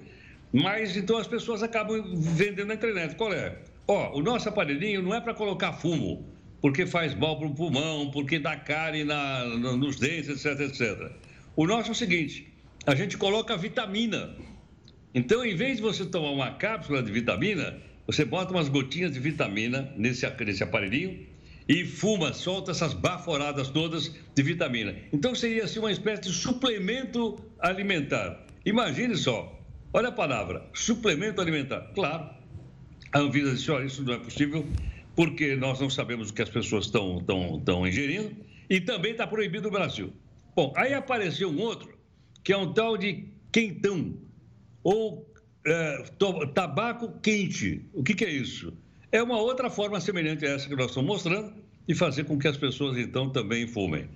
[0.52, 3.14] mas então as pessoas acabam vendendo na internet.
[3.16, 3.58] Qual é?
[3.88, 6.26] Ó, o nosso aparelhinho não é para colocar fumo,
[6.60, 11.12] porque faz mal para o pulmão, porque dá cárie na, nos dentes, etc, etc.
[11.54, 12.52] O nosso é o seguinte,
[12.86, 14.34] a gente coloca vitamina.
[15.14, 19.18] Então, em vez de você tomar uma cápsula de vitamina, você bota umas gotinhas de
[19.18, 21.26] vitamina nesse, nesse aparelhinho
[21.68, 24.94] e fuma, solta essas baforadas todas de vitamina.
[25.12, 28.46] Então, seria assim uma espécie de suplemento alimentar.
[28.64, 29.60] Imagine só,
[29.92, 31.80] olha a palavra, suplemento alimentar.
[31.94, 32.30] Claro,
[33.12, 34.64] a Anvisa disse, olha, isso não é possível,
[35.16, 38.30] porque nós não sabemos o que as pessoas estão, estão, estão ingerindo,
[38.70, 40.12] e também está proibido no Brasil.
[40.54, 41.96] Bom, aí apareceu um outro,
[42.44, 44.16] que é um tal de quentão,
[44.84, 45.28] ou
[45.66, 46.04] é,
[46.54, 47.84] tabaco quente.
[47.92, 48.72] O que, que é isso?
[49.10, 51.52] É uma outra forma semelhante a essa que nós estamos mostrando
[51.86, 54.08] de fazer com que as pessoas, então, também fumem.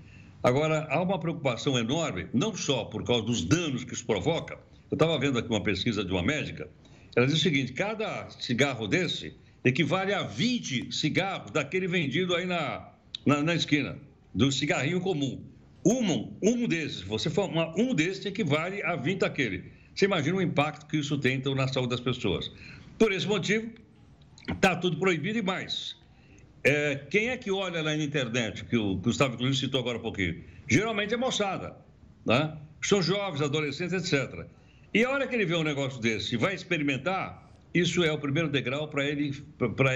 [0.42, 4.54] Agora, há uma preocupação enorme, não só por causa dos danos que isso provoca.
[4.90, 6.68] Eu estava vendo aqui uma pesquisa de uma médica,
[7.14, 9.34] ela diz o seguinte: cada cigarro desse
[9.64, 12.88] equivale a 20 cigarros daquele vendido aí na,
[13.26, 13.98] na, na esquina,
[14.34, 15.44] do cigarrinho comum.
[15.84, 19.79] Um, um desses, você fumar um desses equivale a 20 daquele.
[20.00, 22.50] Você imagina o impacto que isso tem então, na saúde das pessoas.
[22.98, 23.70] Por esse motivo,
[24.50, 25.94] está tudo proibido e mais.
[26.64, 30.00] É, quem é que olha lá na internet, que o Gustavo Clune citou agora um
[30.00, 30.42] pouquinho?
[30.66, 31.76] Geralmente é moçada,
[32.24, 32.56] né?
[32.80, 34.46] são jovens, adolescentes, etc.
[34.94, 38.16] E a hora que ele vê um negócio desse e vai experimentar, isso é o
[38.16, 39.34] primeiro degrau para ele,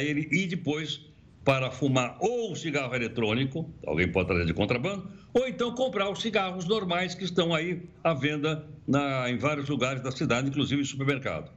[0.02, 1.00] ele ir depois
[1.44, 6.64] para fumar ou cigarro eletrônico, alguém pode trazer de contrabando, ou então comprar os cigarros
[6.66, 11.50] normais que estão aí à venda na, em vários lugares da cidade, inclusive em supermercado.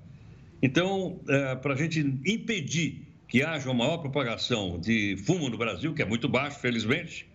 [0.61, 5.93] Então, é, para a gente impedir que haja uma maior propagação de fumo no Brasil,
[5.93, 7.29] que é muito baixo, felizmente,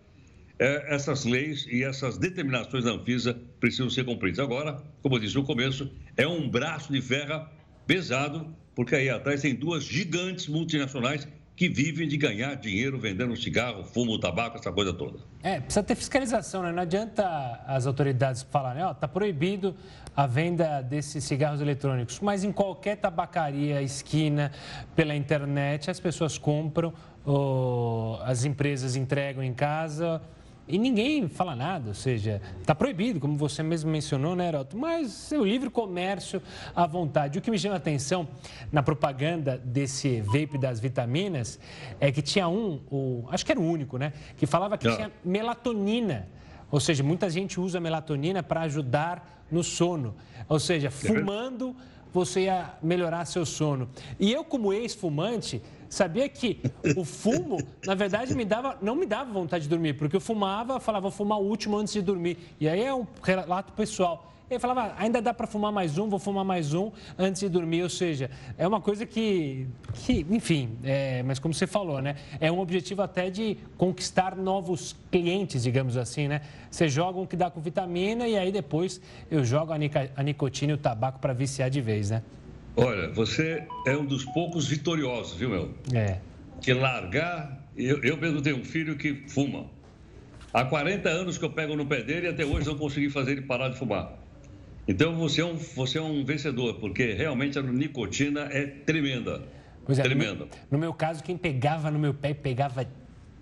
[0.59, 4.39] é, essas leis e essas determinações da Anvisa precisam ser cumpridas.
[4.39, 7.47] Agora, como eu disse no começo, é um braço de ferro
[7.87, 11.27] pesado, porque aí atrás tem duas gigantes multinacionais
[11.63, 15.19] que vivem de ganhar dinheiro vendendo cigarro, fumo, tabaco, essa coisa toda.
[15.41, 16.73] É, precisa ter fiscalização, né?
[16.73, 17.25] Não adianta
[17.65, 19.73] as autoridades falarem, ó, oh, tá proibido
[20.13, 24.51] a venda desses cigarros eletrônicos, mas em qualquer tabacaria, esquina,
[24.93, 26.93] pela internet, as pessoas compram,
[28.25, 30.21] as empresas entregam em casa
[30.65, 34.77] e ninguém fala nada, ou seja, está proibido, como você mesmo mencionou, né, Heroto?
[34.77, 36.41] Mas o livre comércio
[36.73, 37.37] à vontade.
[37.37, 38.27] O que me chama a atenção
[38.71, 41.59] na propaganda desse vape das vitaminas
[41.99, 44.13] é que tinha um, o, acho que era o único, né?
[44.37, 44.95] Que falava que Não.
[44.95, 46.29] tinha melatonina.
[46.71, 50.15] Ou seja, muita gente usa melatonina para ajudar no sono.
[50.47, 51.75] Ou seja, fumando
[52.13, 53.89] você ia melhorar seu sono.
[54.19, 55.61] E eu, como ex-fumante,
[55.93, 56.59] Sabia que
[56.97, 60.79] o fumo, na verdade, me dava, não me dava vontade de dormir, porque eu fumava,
[60.79, 62.35] falava, vou fumar o último antes de dormir.
[62.59, 64.33] E aí é um relato pessoal.
[64.49, 67.83] Ele falava, ainda dá para fumar mais um, vou fumar mais um antes de dormir.
[67.83, 72.15] Ou seja, é uma coisa que, que enfim, é, mas como você falou, né?
[72.39, 76.41] É um objetivo até de conquistar novos clientes, digamos assim, né?
[76.71, 80.75] Você joga um que dá com vitamina e aí depois eu jogo a, nicotina e
[80.75, 82.23] o tabaco para viciar de vez, né?
[82.75, 85.73] Olha, você é um dos poucos vitoriosos, viu, meu?
[85.93, 86.17] É.
[86.61, 87.67] Que largar.
[87.77, 89.65] Eu, eu mesmo tenho um filho que fuma.
[90.51, 93.33] Há 40 anos que eu pego no pé dele e até hoje não consegui fazer
[93.33, 94.13] ele parar de fumar.
[94.87, 99.41] Então você é um, você é um vencedor, porque realmente a nicotina é tremenda.
[99.85, 100.45] Pois é, tremenda.
[100.45, 102.87] No, no meu caso, quem pegava no meu pé e pegava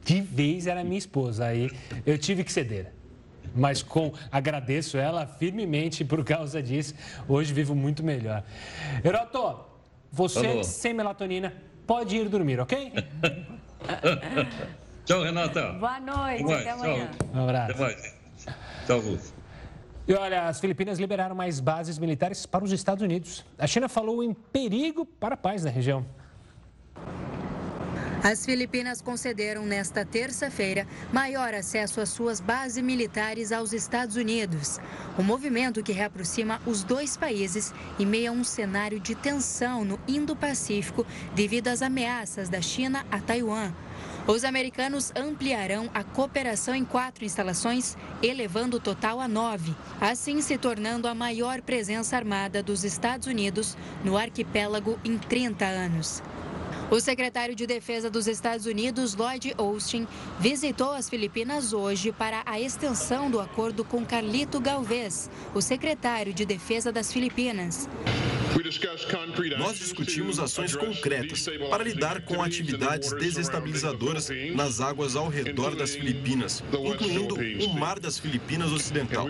[0.04, 1.46] de vez era minha esposa.
[1.46, 1.70] Aí
[2.06, 2.94] eu tive que ceder
[3.56, 6.94] mas com agradeço ela firmemente por causa disso.
[7.28, 8.44] Hoje vivo muito melhor.
[9.04, 9.60] Heroto,
[10.12, 10.64] você Alô.
[10.64, 11.54] sem melatonina
[11.86, 12.92] pode ir dormir, ok?
[15.06, 15.74] Tchau, Renata.
[15.74, 17.10] Boa noite, até amanhã.
[17.10, 17.30] Tchau.
[17.34, 17.72] Um abraço.
[17.72, 18.16] Até mais.
[18.86, 19.34] Tchau, Augusto.
[20.08, 23.46] E olha, as Filipinas liberaram mais bases militares para os Estados Unidos.
[23.58, 26.06] A China falou em perigo para a paz na região.
[28.23, 34.79] As Filipinas concederam nesta terça-feira maior acesso às suas bases militares aos Estados Unidos.
[35.17, 39.99] Um movimento que reaproxima os dois países em meio a um cenário de tensão no
[40.07, 41.03] Indo-Pacífico
[41.34, 43.73] devido às ameaças da China a Taiwan.
[44.27, 50.60] Os americanos ampliarão a cooperação em quatro instalações, elevando o total a nove, assim se
[50.60, 56.21] tornando a maior presença armada dos Estados Unidos no arquipélago em 30 anos.
[56.91, 60.06] O secretário de Defesa dos Estados Unidos, Lloyd Austin,
[60.38, 66.45] visitou as Filipinas hoje para a extensão do acordo com Carlito Galvez, o secretário de
[66.45, 67.88] Defesa das Filipinas.
[69.58, 76.62] Nós discutimos ações concretas para lidar com atividades desestabilizadoras nas águas ao redor das Filipinas,
[76.74, 77.36] incluindo
[77.66, 79.28] o Mar das Filipinas Ocidental.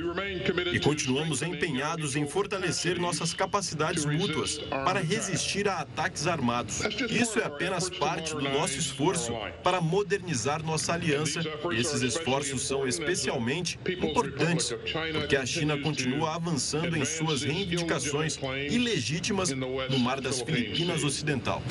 [0.73, 6.81] E continuamos empenhados em fortalecer nossas capacidades mútuas para resistir a ataques armados.
[7.09, 12.87] Isso é apenas parte do nosso esforço para modernizar nossa aliança e esses esforços são
[12.87, 14.73] especialmente importantes
[15.13, 19.10] porque a China continua avançando em suas reivindicações ilegítimas
[19.89, 21.61] no Mar das Filipinas Ocidental.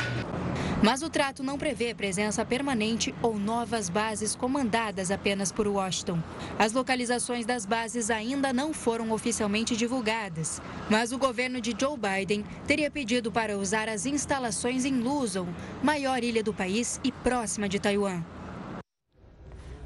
[0.83, 6.18] Mas o trato não prevê presença permanente ou novas bases comandadas apenas por Washington.
[6.59, 12.44] As localizações das bases ainda não foram oficialmente divulgadas, mas o governo de Joe Biden
[12.66, 15.46] teria pedido para usar as instalações em Luzon,
[15.83, 18.22] maior ilha do país e próxima de Taiwan.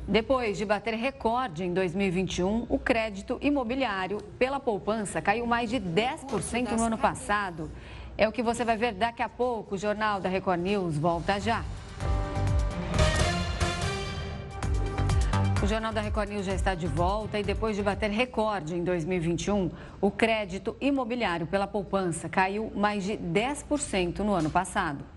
[0.07, 6.73] Depois de bater recorde em 2021, o crédito imobiliário pela poupança caiu mais de 10%
[6.73, 7.71] no ano passado.
[8.17, 9.77] É o que você vai ver daqui a pouco.
[9.77, 11.65] O Jornal da Record News volta já.
[15.63, 18.85] O Jornal da Record News já está de volta e depois de bater recorde em
[18.85, 19.71] 2021,
[20.03, 25.14] o crédito imobiliário pela poupança caiu mais de 10% no ano passado.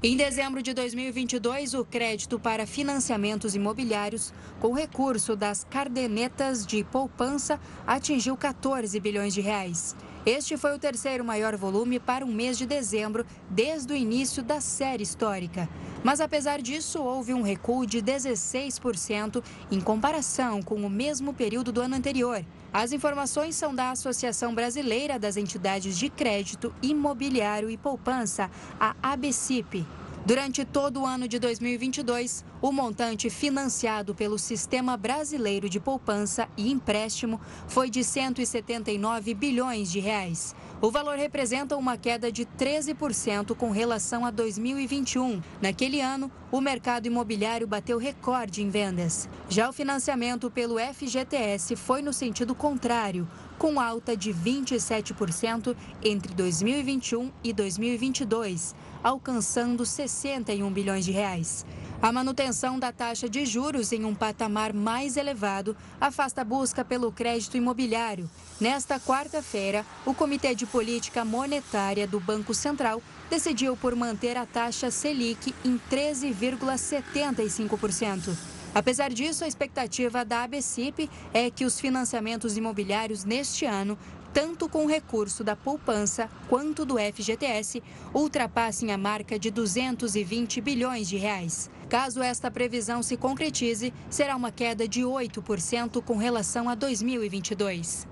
[0.00, 7.58] Em dezembro de 2022, o crédito para financiamentos imobiliários, com recurso das cardenetas de poupança,
[7.84, 9.96] atingiu 14 bilhões de reais.
[10.24, 14.60] Este foi o terceiro maior volume para um mês de dezembro desde o início da
[14.60, 15.68] série histórica.
[16.04, 21.80] Mas apesar disso, houve um recuo de 16% em comparação com o mesmo período do
[21.80, 22.44] ano anterior.
[22.72, 29.86] As informações são da Associação Brasileira das Entidades de Crédito Imobiliário e Poupança, a ABCIP.
[30.26, 36.70] Durante todo o ano de 2022, o montante financiado pelo Sistema Brasileiro de Poupança e
[36.70, 40.54] Empréstimo foi de 179 bilhões de reais.
[40.80, 45.42] O valor representa uma queda de 13% com relação a 2021.
[45.60, 49.28] Naquele ano, o mercado imobiliário bateu recorde em vendas.
[49.48, 57.32] Já o financiamento pelo FGTS foi no sentido contrário, com alta de 27% entre 2021
[57.42, 61.64] e 2022 alcançando 61 bilhões de reais.
[62.00, 67.10] A manutenção da taxa de juros em um patamar mais elevado afasta a busca pelo
[67.10, 68.30] crédito imobiliário.
[68.60, 74.92] Nesta quarta-feira, o Comitê de Política Monetária do Banco Central decidiu por manter a taxa
[74.92, 78.36] Selic em 13,75%.
[78.74, 83.98] Apesar disso, a expectativa da ABCIP é que os financiamentos imobiliários neste ano
[84.32, 87.82] tanto com o recurso da poupança quanto do FGTS,
[88.14, 91.70] ultrapassem a marca de 220 bilhões de reais.
[91.88, 98.06] Caso esta previsão se concretize, será uma queda de 8% com relação a 2022.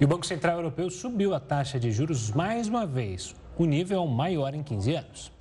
[0.00, 3.34] E o Banco Central Europeu subiu a taxa de juros mais uma vez.
[3.56, 5.32] O nível é o maior em 15 anos.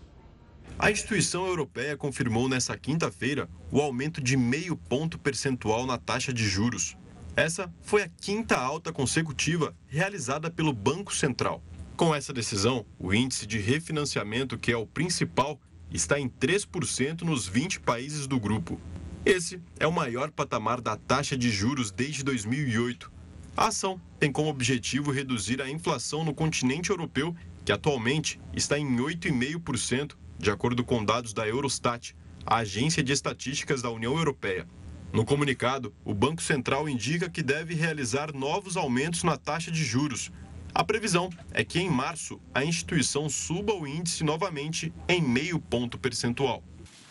[0.79, 6.43] A instituição europeia confirmou nesta quinta-feira o aumento de meio ponto percentual na taxa de
[6.43, 6.95] juros.
[7.37, 11.61] Essa foi a quinta alta consecutiva realizada pelo Banco Central.
[11.95, 17.47] Com essa decisão, o índice de refinanciamento, que é o principal, está em 3% nos
[17.47, 18.81] 20 países do grupo.
[19.23, 23.11] Esse é o maior patamar da taxa de juros desde 2008.
[23.55, 28.97] A ação tem como objetivo reduzir a inflação no continente europeu, que atualmente está em
[28.97, 34.67] 8,5%, de acordo com dados da Eurostat, a agência de estatísticas da União Europeia.
[35.11, 40.31] No comunicado, o Banco Central indica que deve realizar novos aumentos na taxa de juros.
[40.75, 45.97] A previsão é que em março a instituição suba o índice novamente em meio ponto
[45.97, 46.61] percentual.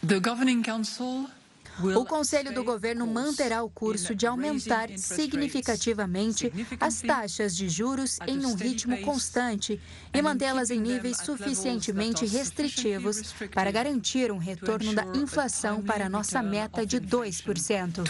[0.07, 1.29] The Governing Council
[1.83, 8.45] o Conselho do Governo manterá o curso de aumentar significativamente as taxas de juros em
[8.47, 9.81] um ritmo constante
[10.13, 16.43] e mantê-las em níveis suficientemente restritivos para garantir um retorno da inflação para a nossa
[16.43, 18.05] meta de 2%.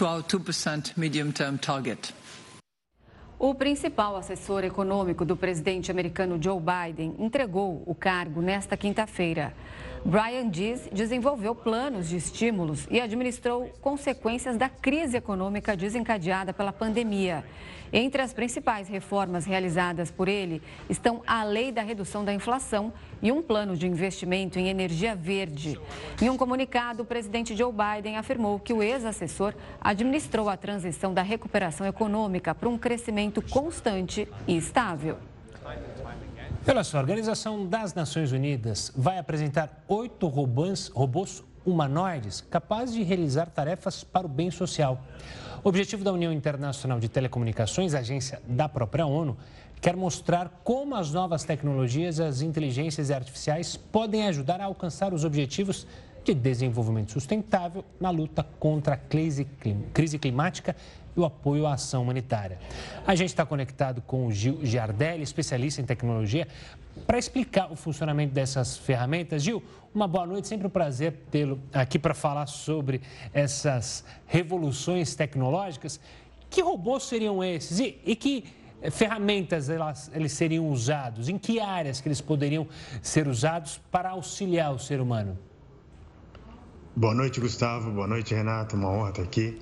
[3.38, 9.52] O principal assessor econômico do presidente americano Joe Biden entregou o cargo nesta quinta-feira.
[10.06, 17.44] Brian Dees desenvolveu planos de estímulos e administrou consequências da crise econômica desencadeada pela pandemia.
[17.92, 23.32] Entre as principais reformas realizadas por ele estão a Lei da Redução da Inflação e
[23.32, 25.76] um plano de investimento em energia verde.
[26.22, 31.22] Em um comunicado, o presidente Joe Biden afirmou que o ex-assessor administrou a transição da
[31.22, 35.18] recuperação econômica para um crescimento constante e estável.
[36.68, 43.04] Olha só, a Organização das Nações Unidas vai apresentar oito robôs, robôs humanoides capazes de
[43.04, 45.00] realizar tarefas para o bem social.
[45.62, 49.36] O objetivo da União Internacional de Telecomunicações, agência da própria ONU,
[49.80, 55.86] quer mostrar como as novas tecnologias, as inteligências artificiais podem ajudar a alcançar os objetivos
[56.24, 59.46] de desenvolvimento sustentável na luta contra a crise
[60.18, 60.74] climática
[61.16, 62.58] e o apoio à ação humanitária.
[63.06, 66.46] A gente está conectado com o Gil Giardelli, especialista em tecnologia,
[67.06, 69.42] para explicar o funcionamento dessas ferramentas.
[69.42, 69.62] Gil,
[69.94, 73.00] uma boa noite, sempre um prazer tê-lo aqui para falar sobre
[73.32, 76.00] essas revoluções tecnológicas.
[76.50, 78.44] Que robôs seriam esses e, e que
[78.90, 81.28] ferramentas elas, eles seriam usados?
[81.28, 82.66] Em que áreas que eles poderiam
[83.02, 85.38] ser usados para auxiliar o ser humano?
[86.94, 87.90] Boa noite, Gustavo.
[87.90, 88.74] Boa noite, Renato.
[88.74, 89.60] Uma honra estar aqui.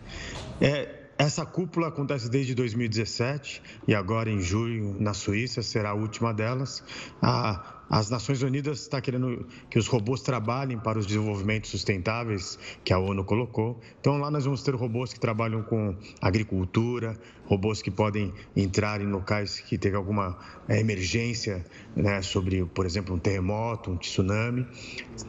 [0.60, 6.34] É, essa cúpula acontece desde 2017 e agora em julho na Suíça será a última
[6.34, 6.82] delas.
[7.22, 12.92] A as Nações Unidas está querendo que os robôs trabalhem para os desenvolvimentos sustentáveis que
[12.92, 13.80] a ONU colocou.
[14.00, 17.16] Então, lá nós vamos ter robôs que trabalham com agricultura,
[17.46, 20.36] robôs que podem entrar em locais que teve alguma
[20.68, 21.64] é, emergência,
[21.94, 24.66] né, sobre, por exemplo, um terremoto, um tsunami.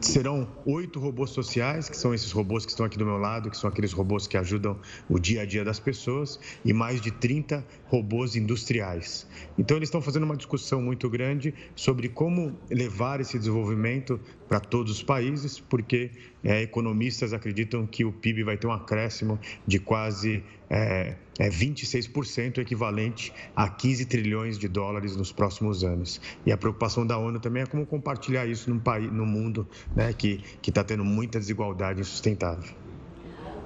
[0.00, 3.56] Serão oito robôs sociais, que são esses robôs que estão aqui do meu lado, que
[3.56, 4.78] são aqueles robôs que ajudam
[5.08, 9.26] o dia a dia das pessoas, e mais de 30 robôs industriais.
[9.58, 14.92] Então, eles estão fazendo uma discussão muito grande sobre como levar esse desenvolvimento para todos
[14.92, 16.10] os países, porque
[16.42, 22.58] é, economistas acreditam que o PIB vai ter um acréscimo de quase é, é 26%,
[22.58, 26.20] equivalente a 15 trilhões de dólares nos próximos anos.
[26.44, 30.12] E a preocupação da ONU também é como compartilhar isso num país, no mundo né,
[30.12, 32.85] que está tendo muita desigualdade insustentável.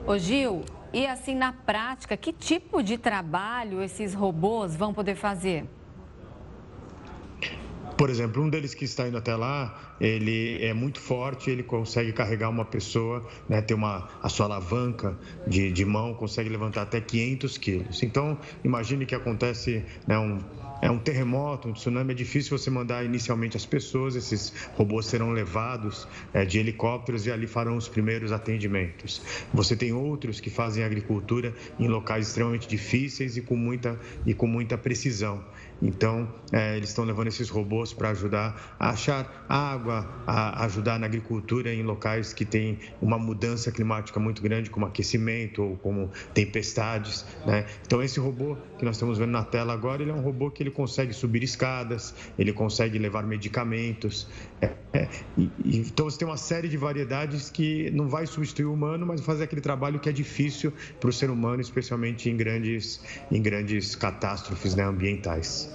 [0.07, 5.65] Ô Gil, e assim na prática, que tipo de trabalho esses robôs vão poder fazer?
[7.97, 12.15] Por exemplo, um deles que está indo até lá, ele é muito forte, ele consegue
[12.15, 16.99] carregar uma pessoa, né, ter uma, a sua alavanca de, de mão, consegue levantar até
[16.99, 18.03] 500 quilos.
[18.03, 20.39] Então, imagine que acontece né, um,
[20.81, 25.31] é um terremoto, um tsunami, é difícil você mandar inicialmente as pessoas, esses robôs serão
[25.31, 29.21] levados é, de helicópteros e ali farão os primeiros atendimentos.
[29.53, 34.47] Você tem outros que fazem agricultura em locais extremamente difíceis e com muita, e com
[34.47, 35.45] muita precisão.
[35.83, 41.07] Então, é, eles estão levando esses robôs para ajudar a achar água, a ajudar na
[41.07, 47.25] agricultura em locais que têm uma mudança climática muito grande, como aquecimento ou como tempestades.
[47.47, 47.67] Né?
[47.87, 50.63] Então, esse robô que nós estamos vendo na tela agora, ele é um robô que
[50.63, 54.29] ele consegue subir escadas, ele consegue levar medicamentos.
[54.61, 55.09] É, é,
[55.39, 59.21] e, então, você tem uma série de variedades que não vai substituir o humano, mas
[59.21, 63.01] fazer aquele trabalho que é difícil para o ser humano, especialmente em grandes,
[63.31, 65.70] em grandes catástrofes né, ambientais.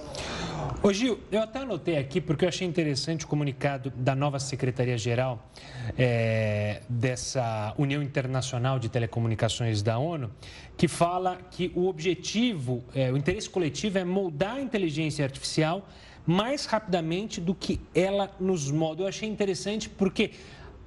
[0.82, 5.50] Ô Gil, eu até anotei aqui porque eu achei interessante o comunicado da nova Secretaria-Geral
[5.98, 10.30] é, dessa União Internacional de Telecomunicações da ONU,
[10.76, 15.88] que fala que o objetivo, é, o interesse coletivo é moldar a inteligência artificial
[16.24, 19.02] mais rapidamente do que ela nos molda.
[19.02, 20.32] Eu achei interessante porque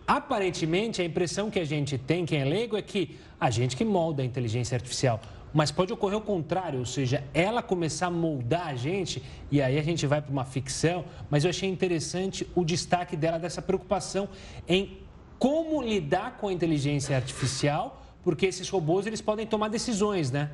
[0.05, 3.85] aparentemente a impressão que a gente tem, quem é leigo, é que a gente que
[3.85, 5.19] molda a inteligência artificial.
[5.53, 9.79] Mas pode ocorrer o contrário, ou seja, ela começar a moldar a gente e aí
[9.79, 11.05] a gente vai para uma ficção.
[11.29, 14.29] Mas eu achei interessante o destaque dela dessa preocupação
[14.67, 14.99] em
[15.39, 20.51] como lidar com a inteligência artificial, porque esses robôs eles podem tomar decisões, né?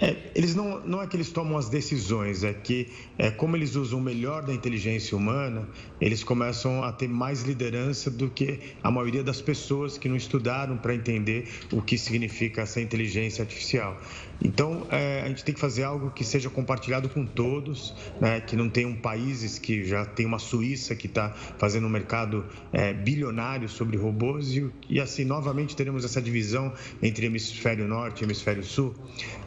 [0.00, 3.74] É, eles não, não é que eles tomam as decisões, é que é, como eles
[3.74, 5.68] usam o melhor da inteligência humana,
[6.00, 10.78] eles começam a ter mais liderança do que a maioria das pessoas que não estudaram
[10.78, 14.00] para entender o que significa essa inteligência artificial.
[14.40, 18.40] Então, é, a gente tem que fazer algo que seja compartilhado com todos, né?
[18.40, 22.92] que não tenham países que já tem uma Suíça que está fazendo um mercado é,
[22.92, 28.62] bilionário sobre robôs e, e, assim, novamente teremos essa divisão entre hemisfério norte e hemisfério
[28.62, 28.94] sul.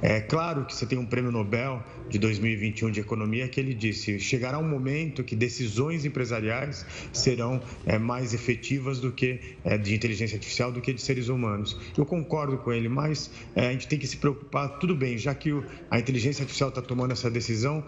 [0.01, 4.19] É claro que você tem um prêmio Nobel de 2021 de economia que ele disse,
[4.19, 10.35] chegará um momento que decisões empresariais serão é, mais efetivas do que é, de inteligência
[10.35, 11.77] artificial do que de seres humanos.
[11.97, 15.33] Eu concordo com ele, mas é, a gente tem que se preocupar tudo bem, já
[15.33, 15.51] que
[15.89, 17.83] a inteligência artificial está tomando essa decisão,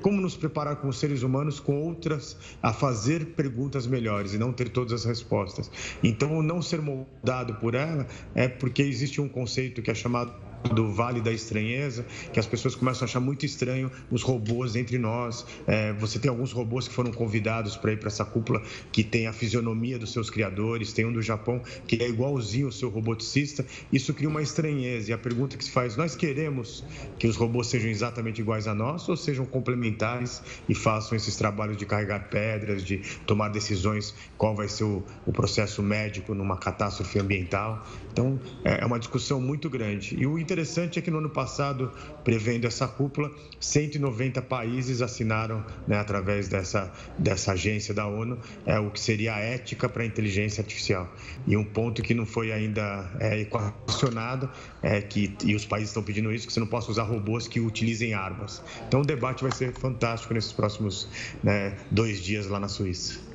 [0.00, 4.68] como nos preparar como seres humanos com outras a fazer perguntas melhores e não ter
[4.68, 5.70] todas as respostas.
[6.02, 10.32] Então, não ser moldado por ela é porque existe um conceito que é chamado
[10.74, 14.98] do Vale da Estranheza, que as pessoas começam a achar muito estranho os robôs entre
[14.98, 15.44] nós.
[15.66, 19.26] É, você tem alguns robôs que foram convidados para ir para essa cúpula que tem
[19.26, 23.64] a fisionomia dos seus criadores, tem um do Japão que é igualzinho ao seu roboticista.
[23.92, 25.10] Isso cria uma estranheza.
[25.10, 26.84] E a pergunta que se faz: nós queremos
[27.18, 31.76] que os robôs sejam exatamente iguais a nós ou sejam complementares e façam esses trabalhos
[31.76, 37.18] de carregar pedras, de tomar decisões qual vai ser o, o processo médico numa catástrofe
[37.18, 37.86] ambiental?
[38.12, 40.16] Então, é, é uma discussão muito grande.
[40.18, 41.90] E o interessante é que no ano passado,
[42.22, 48.90] prevendo essa cúpula, 190 países assinaram, né, através dessa, dessa agência da ONU, é, o
[48.90, 51.10] que seria a ética para a inteligência artificial.
[51.46, 54.50] E um ponto que não foi ainda é, equacionado
[54.82, 57.58] é que, e os países estão pedindo isso, que você não possa usar robôs que
[57.58, 58.62] utilizem armas.
[58.86, 61.08] Então o debate vai ser fantástico nesses próximos
[61.42, 63.31] né, dois dias lá na Suíça.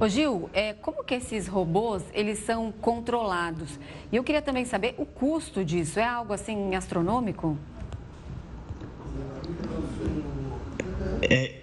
[0.00, 3.78] Ô Gil, é, como que esses robôs, eles são controlados?
[4.10, 6.00] E eu queria também saber o custo disso.
[6.00, 7.54] É algo assim astronômico?
[11.20, 11.59] É,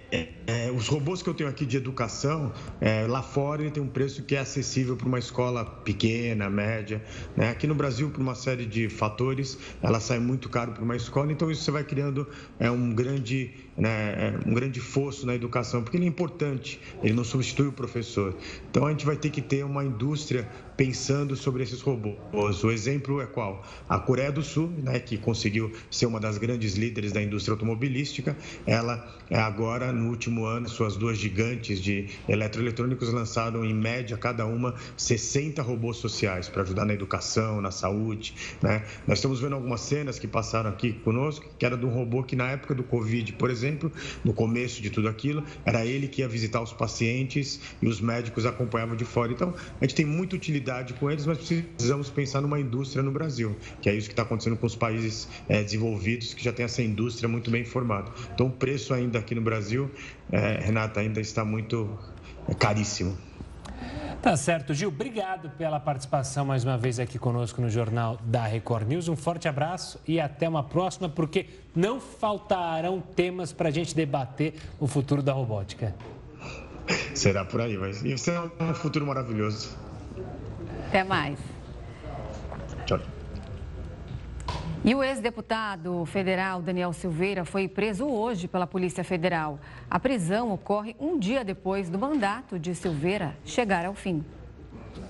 [0.48, 3.88] é, os robôs que eu tenho aqui de educação, é, lá fora ele tem um
[3.88, 7.04] preço que é acessível para uma escola pequena, média.
[7.36, 7.50] Né?
[7.50, 11.30] Aqui no Brasil, por uma série de fatores, ela sai muito caro para uma escola,
[11.30, 12.26] então isso você vai criando
[12.58, 17.12] é, um, grande, né, é, um grande fosso na educação, porque ele é importante, ele
[17.12, 18.34] não substitui o professor.
[18.70, 20.48] Então a gente vai ter que ter uma indústria
[20.78, 22.62] pensando sobre esses robôs.
[22.62, 23.66] O exemplo é qual?
[23.88, 28.36] A Coreia do Sul, né, que conseguiu ser uma das grandes líderes da indústria automobilística,
[28.64, 34.46] ela é agora, no último ano, suas duas gigantes de eletroeletrônicos lançaram, em média, cada
[34.46, 38.32] uma 60 robôs sociais para ajudar na educação, na saúde.
[38.62, 38.84] Né?
[39.04, 42.36] Nós estamos vendo algumas cenas que passaram aqui conosco, que era de um robô que,
[42.36, 43.90] na época do Covid, por exemplo,
[44.24, 48.46] no começo de tudo aquilo, era ele que ia visitar os pacientes e os médicos
[48.46, 49.32] acompanhavam de fora.
[49.32, 50.67] Então, a gente tem muita utilidade
[50.98, 54.56] com eles, mas precisamos pensar numa indústria no Brasil, que é isso que está acontecendo
[54.56, 58.10] com os países é, desenvolvidos, que já tem essa indústria muito bem formada.
[58.34, 59.90] Então, o preço ainda aqui no Brasil,
[60.30, 61.98] é, Renata, ainda está muito
[62.48, 63.16] é, caríssimo.
[64.20, 64.88] Tá certo, Gil.
[64.88, 69.08] Obrigado pela participação mais uma vez aqui conosco no Jornal da Record News.
[69.08, 74.54] Um forte abraço e até uma próxima, porque não faltarão temas para a gente debater
[74.80, 75.94] o futuro da robótica.
[77.14, 79.87] Será por aí, mas isso é um futuro maravilhoso.
[80.88, 81.38] Até mais.
[82.86, 82.98] Tchau.
[84.82, 89.60] E o ex-deputado federal Daniel Silveira foi preso hoje pela Polícia Federal.
[89.90, 94.24] A prisão ocorre um dia depois do mandato de Silveira chegar ao fim.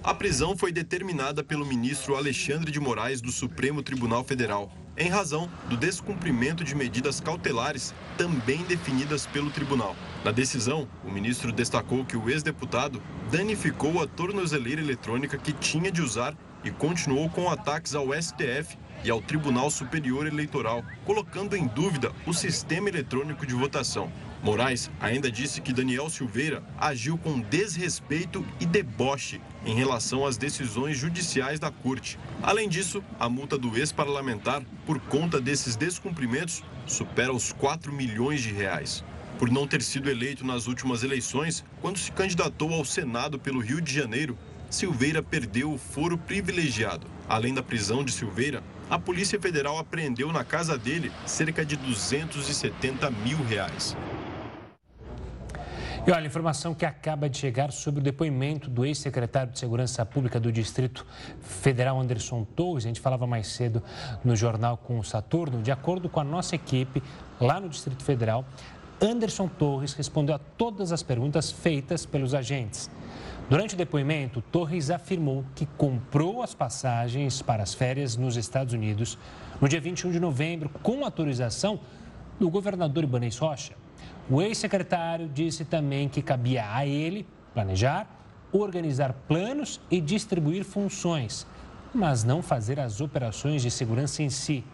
[0.02, 5.48] A prisão foi determinada pelo ministro Alexandre de Moraes do Supremo Tribunal Federal, em razão
[5.68, 9.94] do descumprimento de medidas cautelares também definidas pelo tribunal.
[10.24, 13.00] Na decisão, o ministro destacou que o ex-deputado
[13.30, 19.10] danificou a tornozeleira eletrônica que tinha de usar e continuou com ataques ao STF e
[19.10, 24.10] ao Tribunal Superior Eleitoral, colocando em dúvida o sistema eletrônico de votação.
[24.42, 30.96] Moraes ainda disse que Daniel Silveira agiu com desrespeito e deboche em relação às decisões
[30.96, 32.18] judiciais da corte.
[32.42, 38.52] Além disso, a multa do ex-parlamentar por conta desses descumprimentos supera os 4 milhões de
[38.52, 39.04] reais.
[39.38, 43.80] Por não ter sido eleito nas últimas eleições, quando se candidatou ao Senado pelo Rio
[43.80, 44.36] de Janeiro,
[44.68, 47.06] Silveira perdeu o foro privilegiado.
[47.28, 53.10] Além da prisão de Silveira, a Polícia Federal apreendeu na casa dele cerca de 270
[53.10, 53.96] mil reais.
[56.04, 60.40] E olha, informação que acaba de chegar sobre o depoimento do ex-secretário de Segurança Pública
[60.40, 61.06] do Distrito
[61.42, 62.86] Federal, Anderson Torres.
[62.86, 63.82] A gente falava mais cedo
[64.24, 65.62] no jornal com o Saturno.
[65.62, 67.02] De acordo com a nossa equipe
[67.38, 68.44] lá no Distrito Federal,
[69.00, 72.90] Anderson Torres respondeu a todas as perguntas feitas pelos agentes.
[73.48, 79.16] Durante o depoimento, Torres afirmou que comprou as passagens para as férias nos Estados Unidos
[79.60, 81.80] no dia 21 de novembro, com autorização
[82.40, 83.74] do governador Ibanez Rocha.
[84.28, 88.06] O ex-secretário disse também que cabia a ele planejar,
[88.52, 91.46] organizar planos e distribuir funções,
[91.94, 94.64] mas não fazer as operações de segurança em si.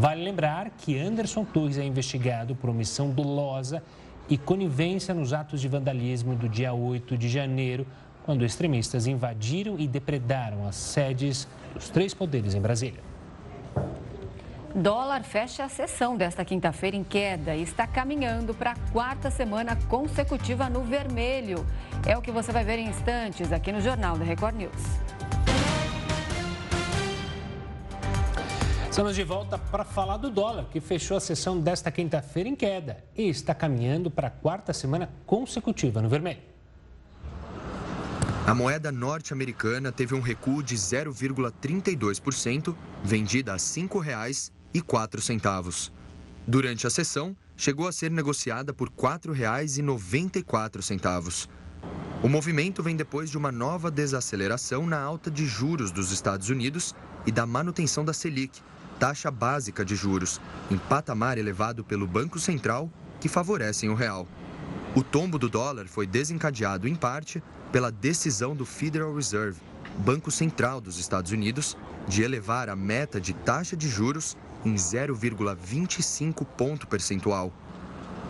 [0.00, 3.82] Vale lembrar que Anderson Torres é investigado por omissão dolosa
[4.30, 7.86] e conivência nos atos de vandalismo do dia 8 de janeiro,
[8.24, 13.02] quando extremistas invadiram e depredaram as sedes dos três poderes em Brasília.
[14.74, 19.76] Dólar fecha a sessão desta quinta-feira em queda e está caminhando para a quarta semana
[19.86, 21.66] consecutiva no vermelho.
[22.06, 25.19] É o que você vai ver em instantes aqui no Jornal da Record News.
[28.90, 33.04] Estamos de volta para falar do dólar, que fechou a sessão desta quinta-feira em queda
[33.16, 36.40] e está caminhando para a quarta semana consecutiva no vermelho.
[38.44, 42.74] A moeda norte-americana teve um recuo de 0,32%,
[43.04, 45.92] vendida a R$ 5,00 e quatro centavos.
[46.44, 51.48] Durante a sessão, chegou a ser negociada por R$ 4,94.
[52.24, 56.92] O movimento vem depois de uma nova desaceleração na alta de juros dos Estados Unidos
[57.24, 58.60] e da manutenção da Selic,
[59.00, 60.38] taxa básica de juros,
[60.70, 64.28] em patamar elevado pelo Banco Central, que favorecem o real.
[64.94, 67.42] O tombo do dólar foi desencadeado, em parte,
[67.72, 69.58] pela decisão do Federal Reserve
[69.98, 71.76] Banco Central dos Estados Unidos
[72.06, 77.52] de elevar a meta de taxa de juros em 0,25 ponto percentual,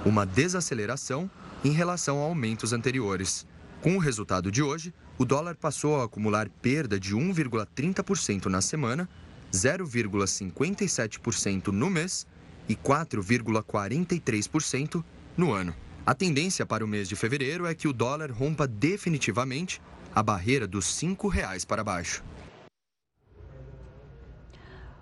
[0.04, 1.28] uma desaceleração
[1.64, 3.44] em relação a aumentos anteriores.
[3.82, 9.08] Com o resultado de hoje, o dólar passou a acumular perda de 1,30% na semana,
[9.52, 12.26] 0,57% no mês
[12.68, 15.04] e 4,43%
[15.36, 15.74] no ano.
[16.06, 19.82] A tendência para o mês de fevereiro é que o dólar rompa definitivamente
[20.14, 22.22] a barreira dos R$ reais para baixo.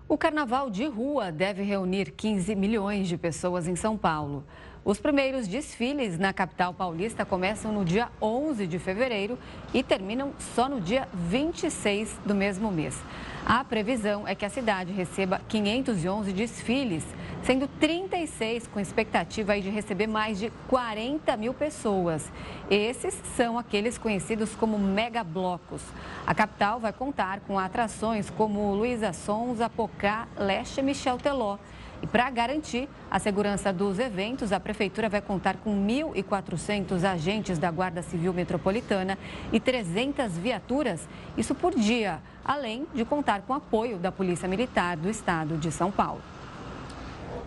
[0.08, 4.44] O carnaval de rua deve reunir 15 milhões de pessoas em São Paulo.
[4.84, 9.38] Os primeiros desfiles na capital paulista começam no dia 11 de fevereiro
[9.74, 12.98] e terminam só no dia 26 do mesmo mês.
[13.44, 17.04] A previsão é que a cidade receba 511 desfiles,
[17.42, 22.30] sendo 36 com expectativa de receber mais de 40 mil pessoas.
[22.70, 25.82] Esses são aqueles conhecidos como megablocos.
[26.26, 31.58] A capital vai contar com atrações como Luísa Sonza, Pocá, Leste Michel Teló.
[32.02, 37.70] E para garantir a segurança dos eventos, a Prefeitura vai contar com 1.400 agentes da
[37.70, 39.18] Guarda Civil Metropolitana
[39.52, 45.10] e 300 viaturas, isso por dia, além de contar com apoio da Polícia Militar do
[45.10, 46.22] Estado de São Paulo.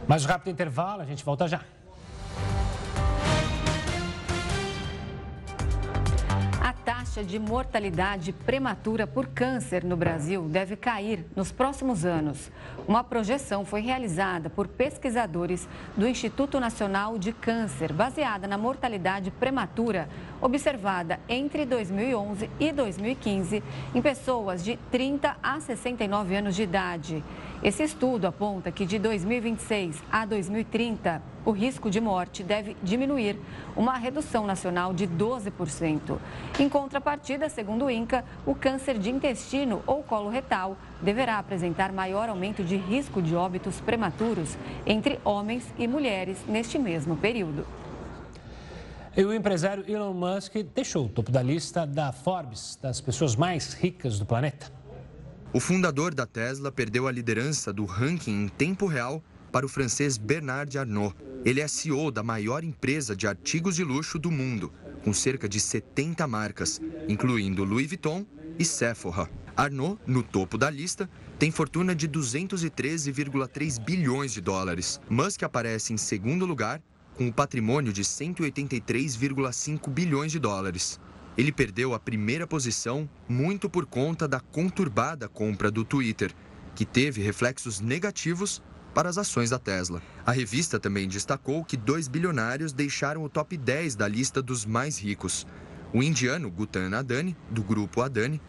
[0.07, 1.61] Mais rápido intervalo, a gente volta já.
[6.83, 12.51] Taxa de mortalidade prematura por câncer no Brasil deve cair nos próximos anos.
[12.87, 20.09] Uma projeção foi realizada por pesquisadores do Instituto Nacional de Câncer, baseada na mortalidade prematura
[20.41, 23.63] observada entre 2011 e 2015
[23.93, 27.23] em pessoas de 30 a 69 anos de idade.
[27.63, 33.39] Esse estudo aponta que de 2026 a 2030, o risco de morte deve diminuir,
[33.75, 36.17] uma redução nacional de 12%.
[36.59, 42.29] Em contrapartida, segundo o INCA, o câncer de intestino ou colo retal deverá apresentar maior
[42.29, 47.67] aumento de risco de óbitos prematuros entre homens e mulheres neste mesmo período.
[49.15, 53.73] E o empresário Elon Musk deixou o topo da lista da Forbes das pessoas mais
[53.73, 54.80] ricas do planeta.
[55.53, 59.21] O fundador da Tesla perdeu a liderança do ranking em tempo real
[59.51, 61.13] para o francês Bernard Arnault.
[61.43, 64.71] Ele é CEO da maior empresa de artigos de luxo do mundo,
[65.03, 66.79] com cerca de 70 marcas,
[67.09, 68.25] incluindo Louis Vuitton
[68.57, 69.29] e Sephora.
[69.53, 75.01] Arnault, no topo da lista, tem fortuna de 213,3 bilhões de dólares.
[75.09, 76.81] Musk aparece em segundo lugar,
[77.17, 80.97] com um patrimônio de 183,5 bilhões de dólares.
[81.37, 86.33] Ele perdeu a primeira posição muito por conta da conturbada compra do Twitter,
[86.75, 88.61] que teve reflexos negativos
[88.93, 90.01] para as ações da Tesla.
[90.25, 94.97] A revista também destacou que dois bilionários deixaram o top 10 da lista dos mais
[94.99, 95.47] ricos.
[95.93, 98.41] O indiano Gutan Adani, do grupo Adani,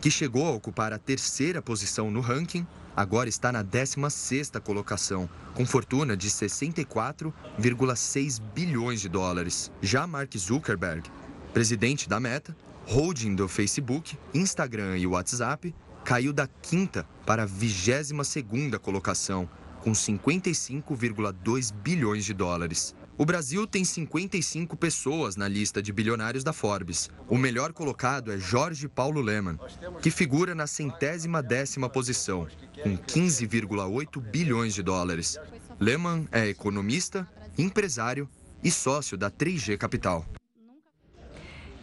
[0.00, 2.66] que chegou a ocupar a terceira posição no ranking,
[2.96, 9.70] agora está na 16ª colocação, com fortuna de 64,6 bilhões de dólares.
[9.82, 11.10] Já Mark Zuckerberg
[11.52, 15.74] presidente da Meta, holding do Facebook, Instagram e WhatsApp,
[16.04, 19.48] caiu da quinta para a 22 segunda colocação,
[19.82, 22.94] com 55,2 bilhões de dólares.
[23.16, 27.10] O Brasil tem 55 pessoas na lista de bilionários da Forbes.
[27.28, 29.58] O melhor colocado é Jorge Paulo Leman,
[30.00, 32.46] que figura na centésima décima posição,
[32.82, 35.38] com 15,8 bilhões de dólares.
[35.78, 37.28] Leman é economista,
[37.58, 38.28] empresário
[38.64, 40.24] e sócio da 3G Capital.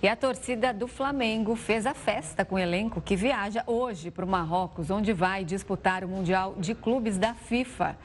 [0.02, 4.24] E a torcida do Flamengo fez a festa com o elenco que viaja hoje para
[4.24, 7.98] o Marrocos, onde vai disputar o Mundial de Clubes da FIFA.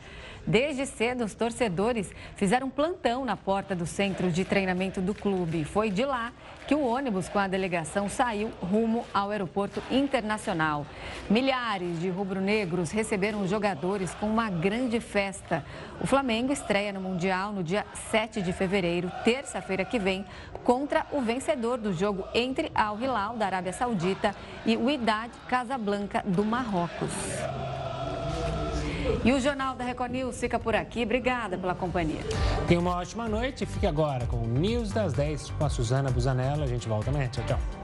[0.47, 5.65] Desde cedo, os torcedores fizeram plantão na porta do centro de treinamento do clube.
[5.65, 6.33] Foi de lá
[6.67, 10.85] que o ônibus com a delegação saiu rumo ao aeroporto internacional.
[11.31, 15.65] Milhares de rubro-negros receberam os jogadores com uma grande festa.
[16.01, 20.25] O Flamengo estreia no Mundial no dia 7 de fevereiro, terça-feira que vem,
[20.65, 24.35] contra o vencedor do jogo entre Al Hilal da Arábia Saudita
[24.67, 27.13] e o Idad Casablanca do Marrocos.
[29.25, 31.03] E o Jornal da Record News fica por aqui.
[31.03, 32.21] Obrigada pela companhia.
[32.67, 33.67] Tenha uma ótima noite.
[33.67, 36.65] Fique agora com o News das 10 com a Suzana Busanella.
[36.65, 37.29] A gente volta amanhã.
[37.29, 37.82] Tchau, tchau.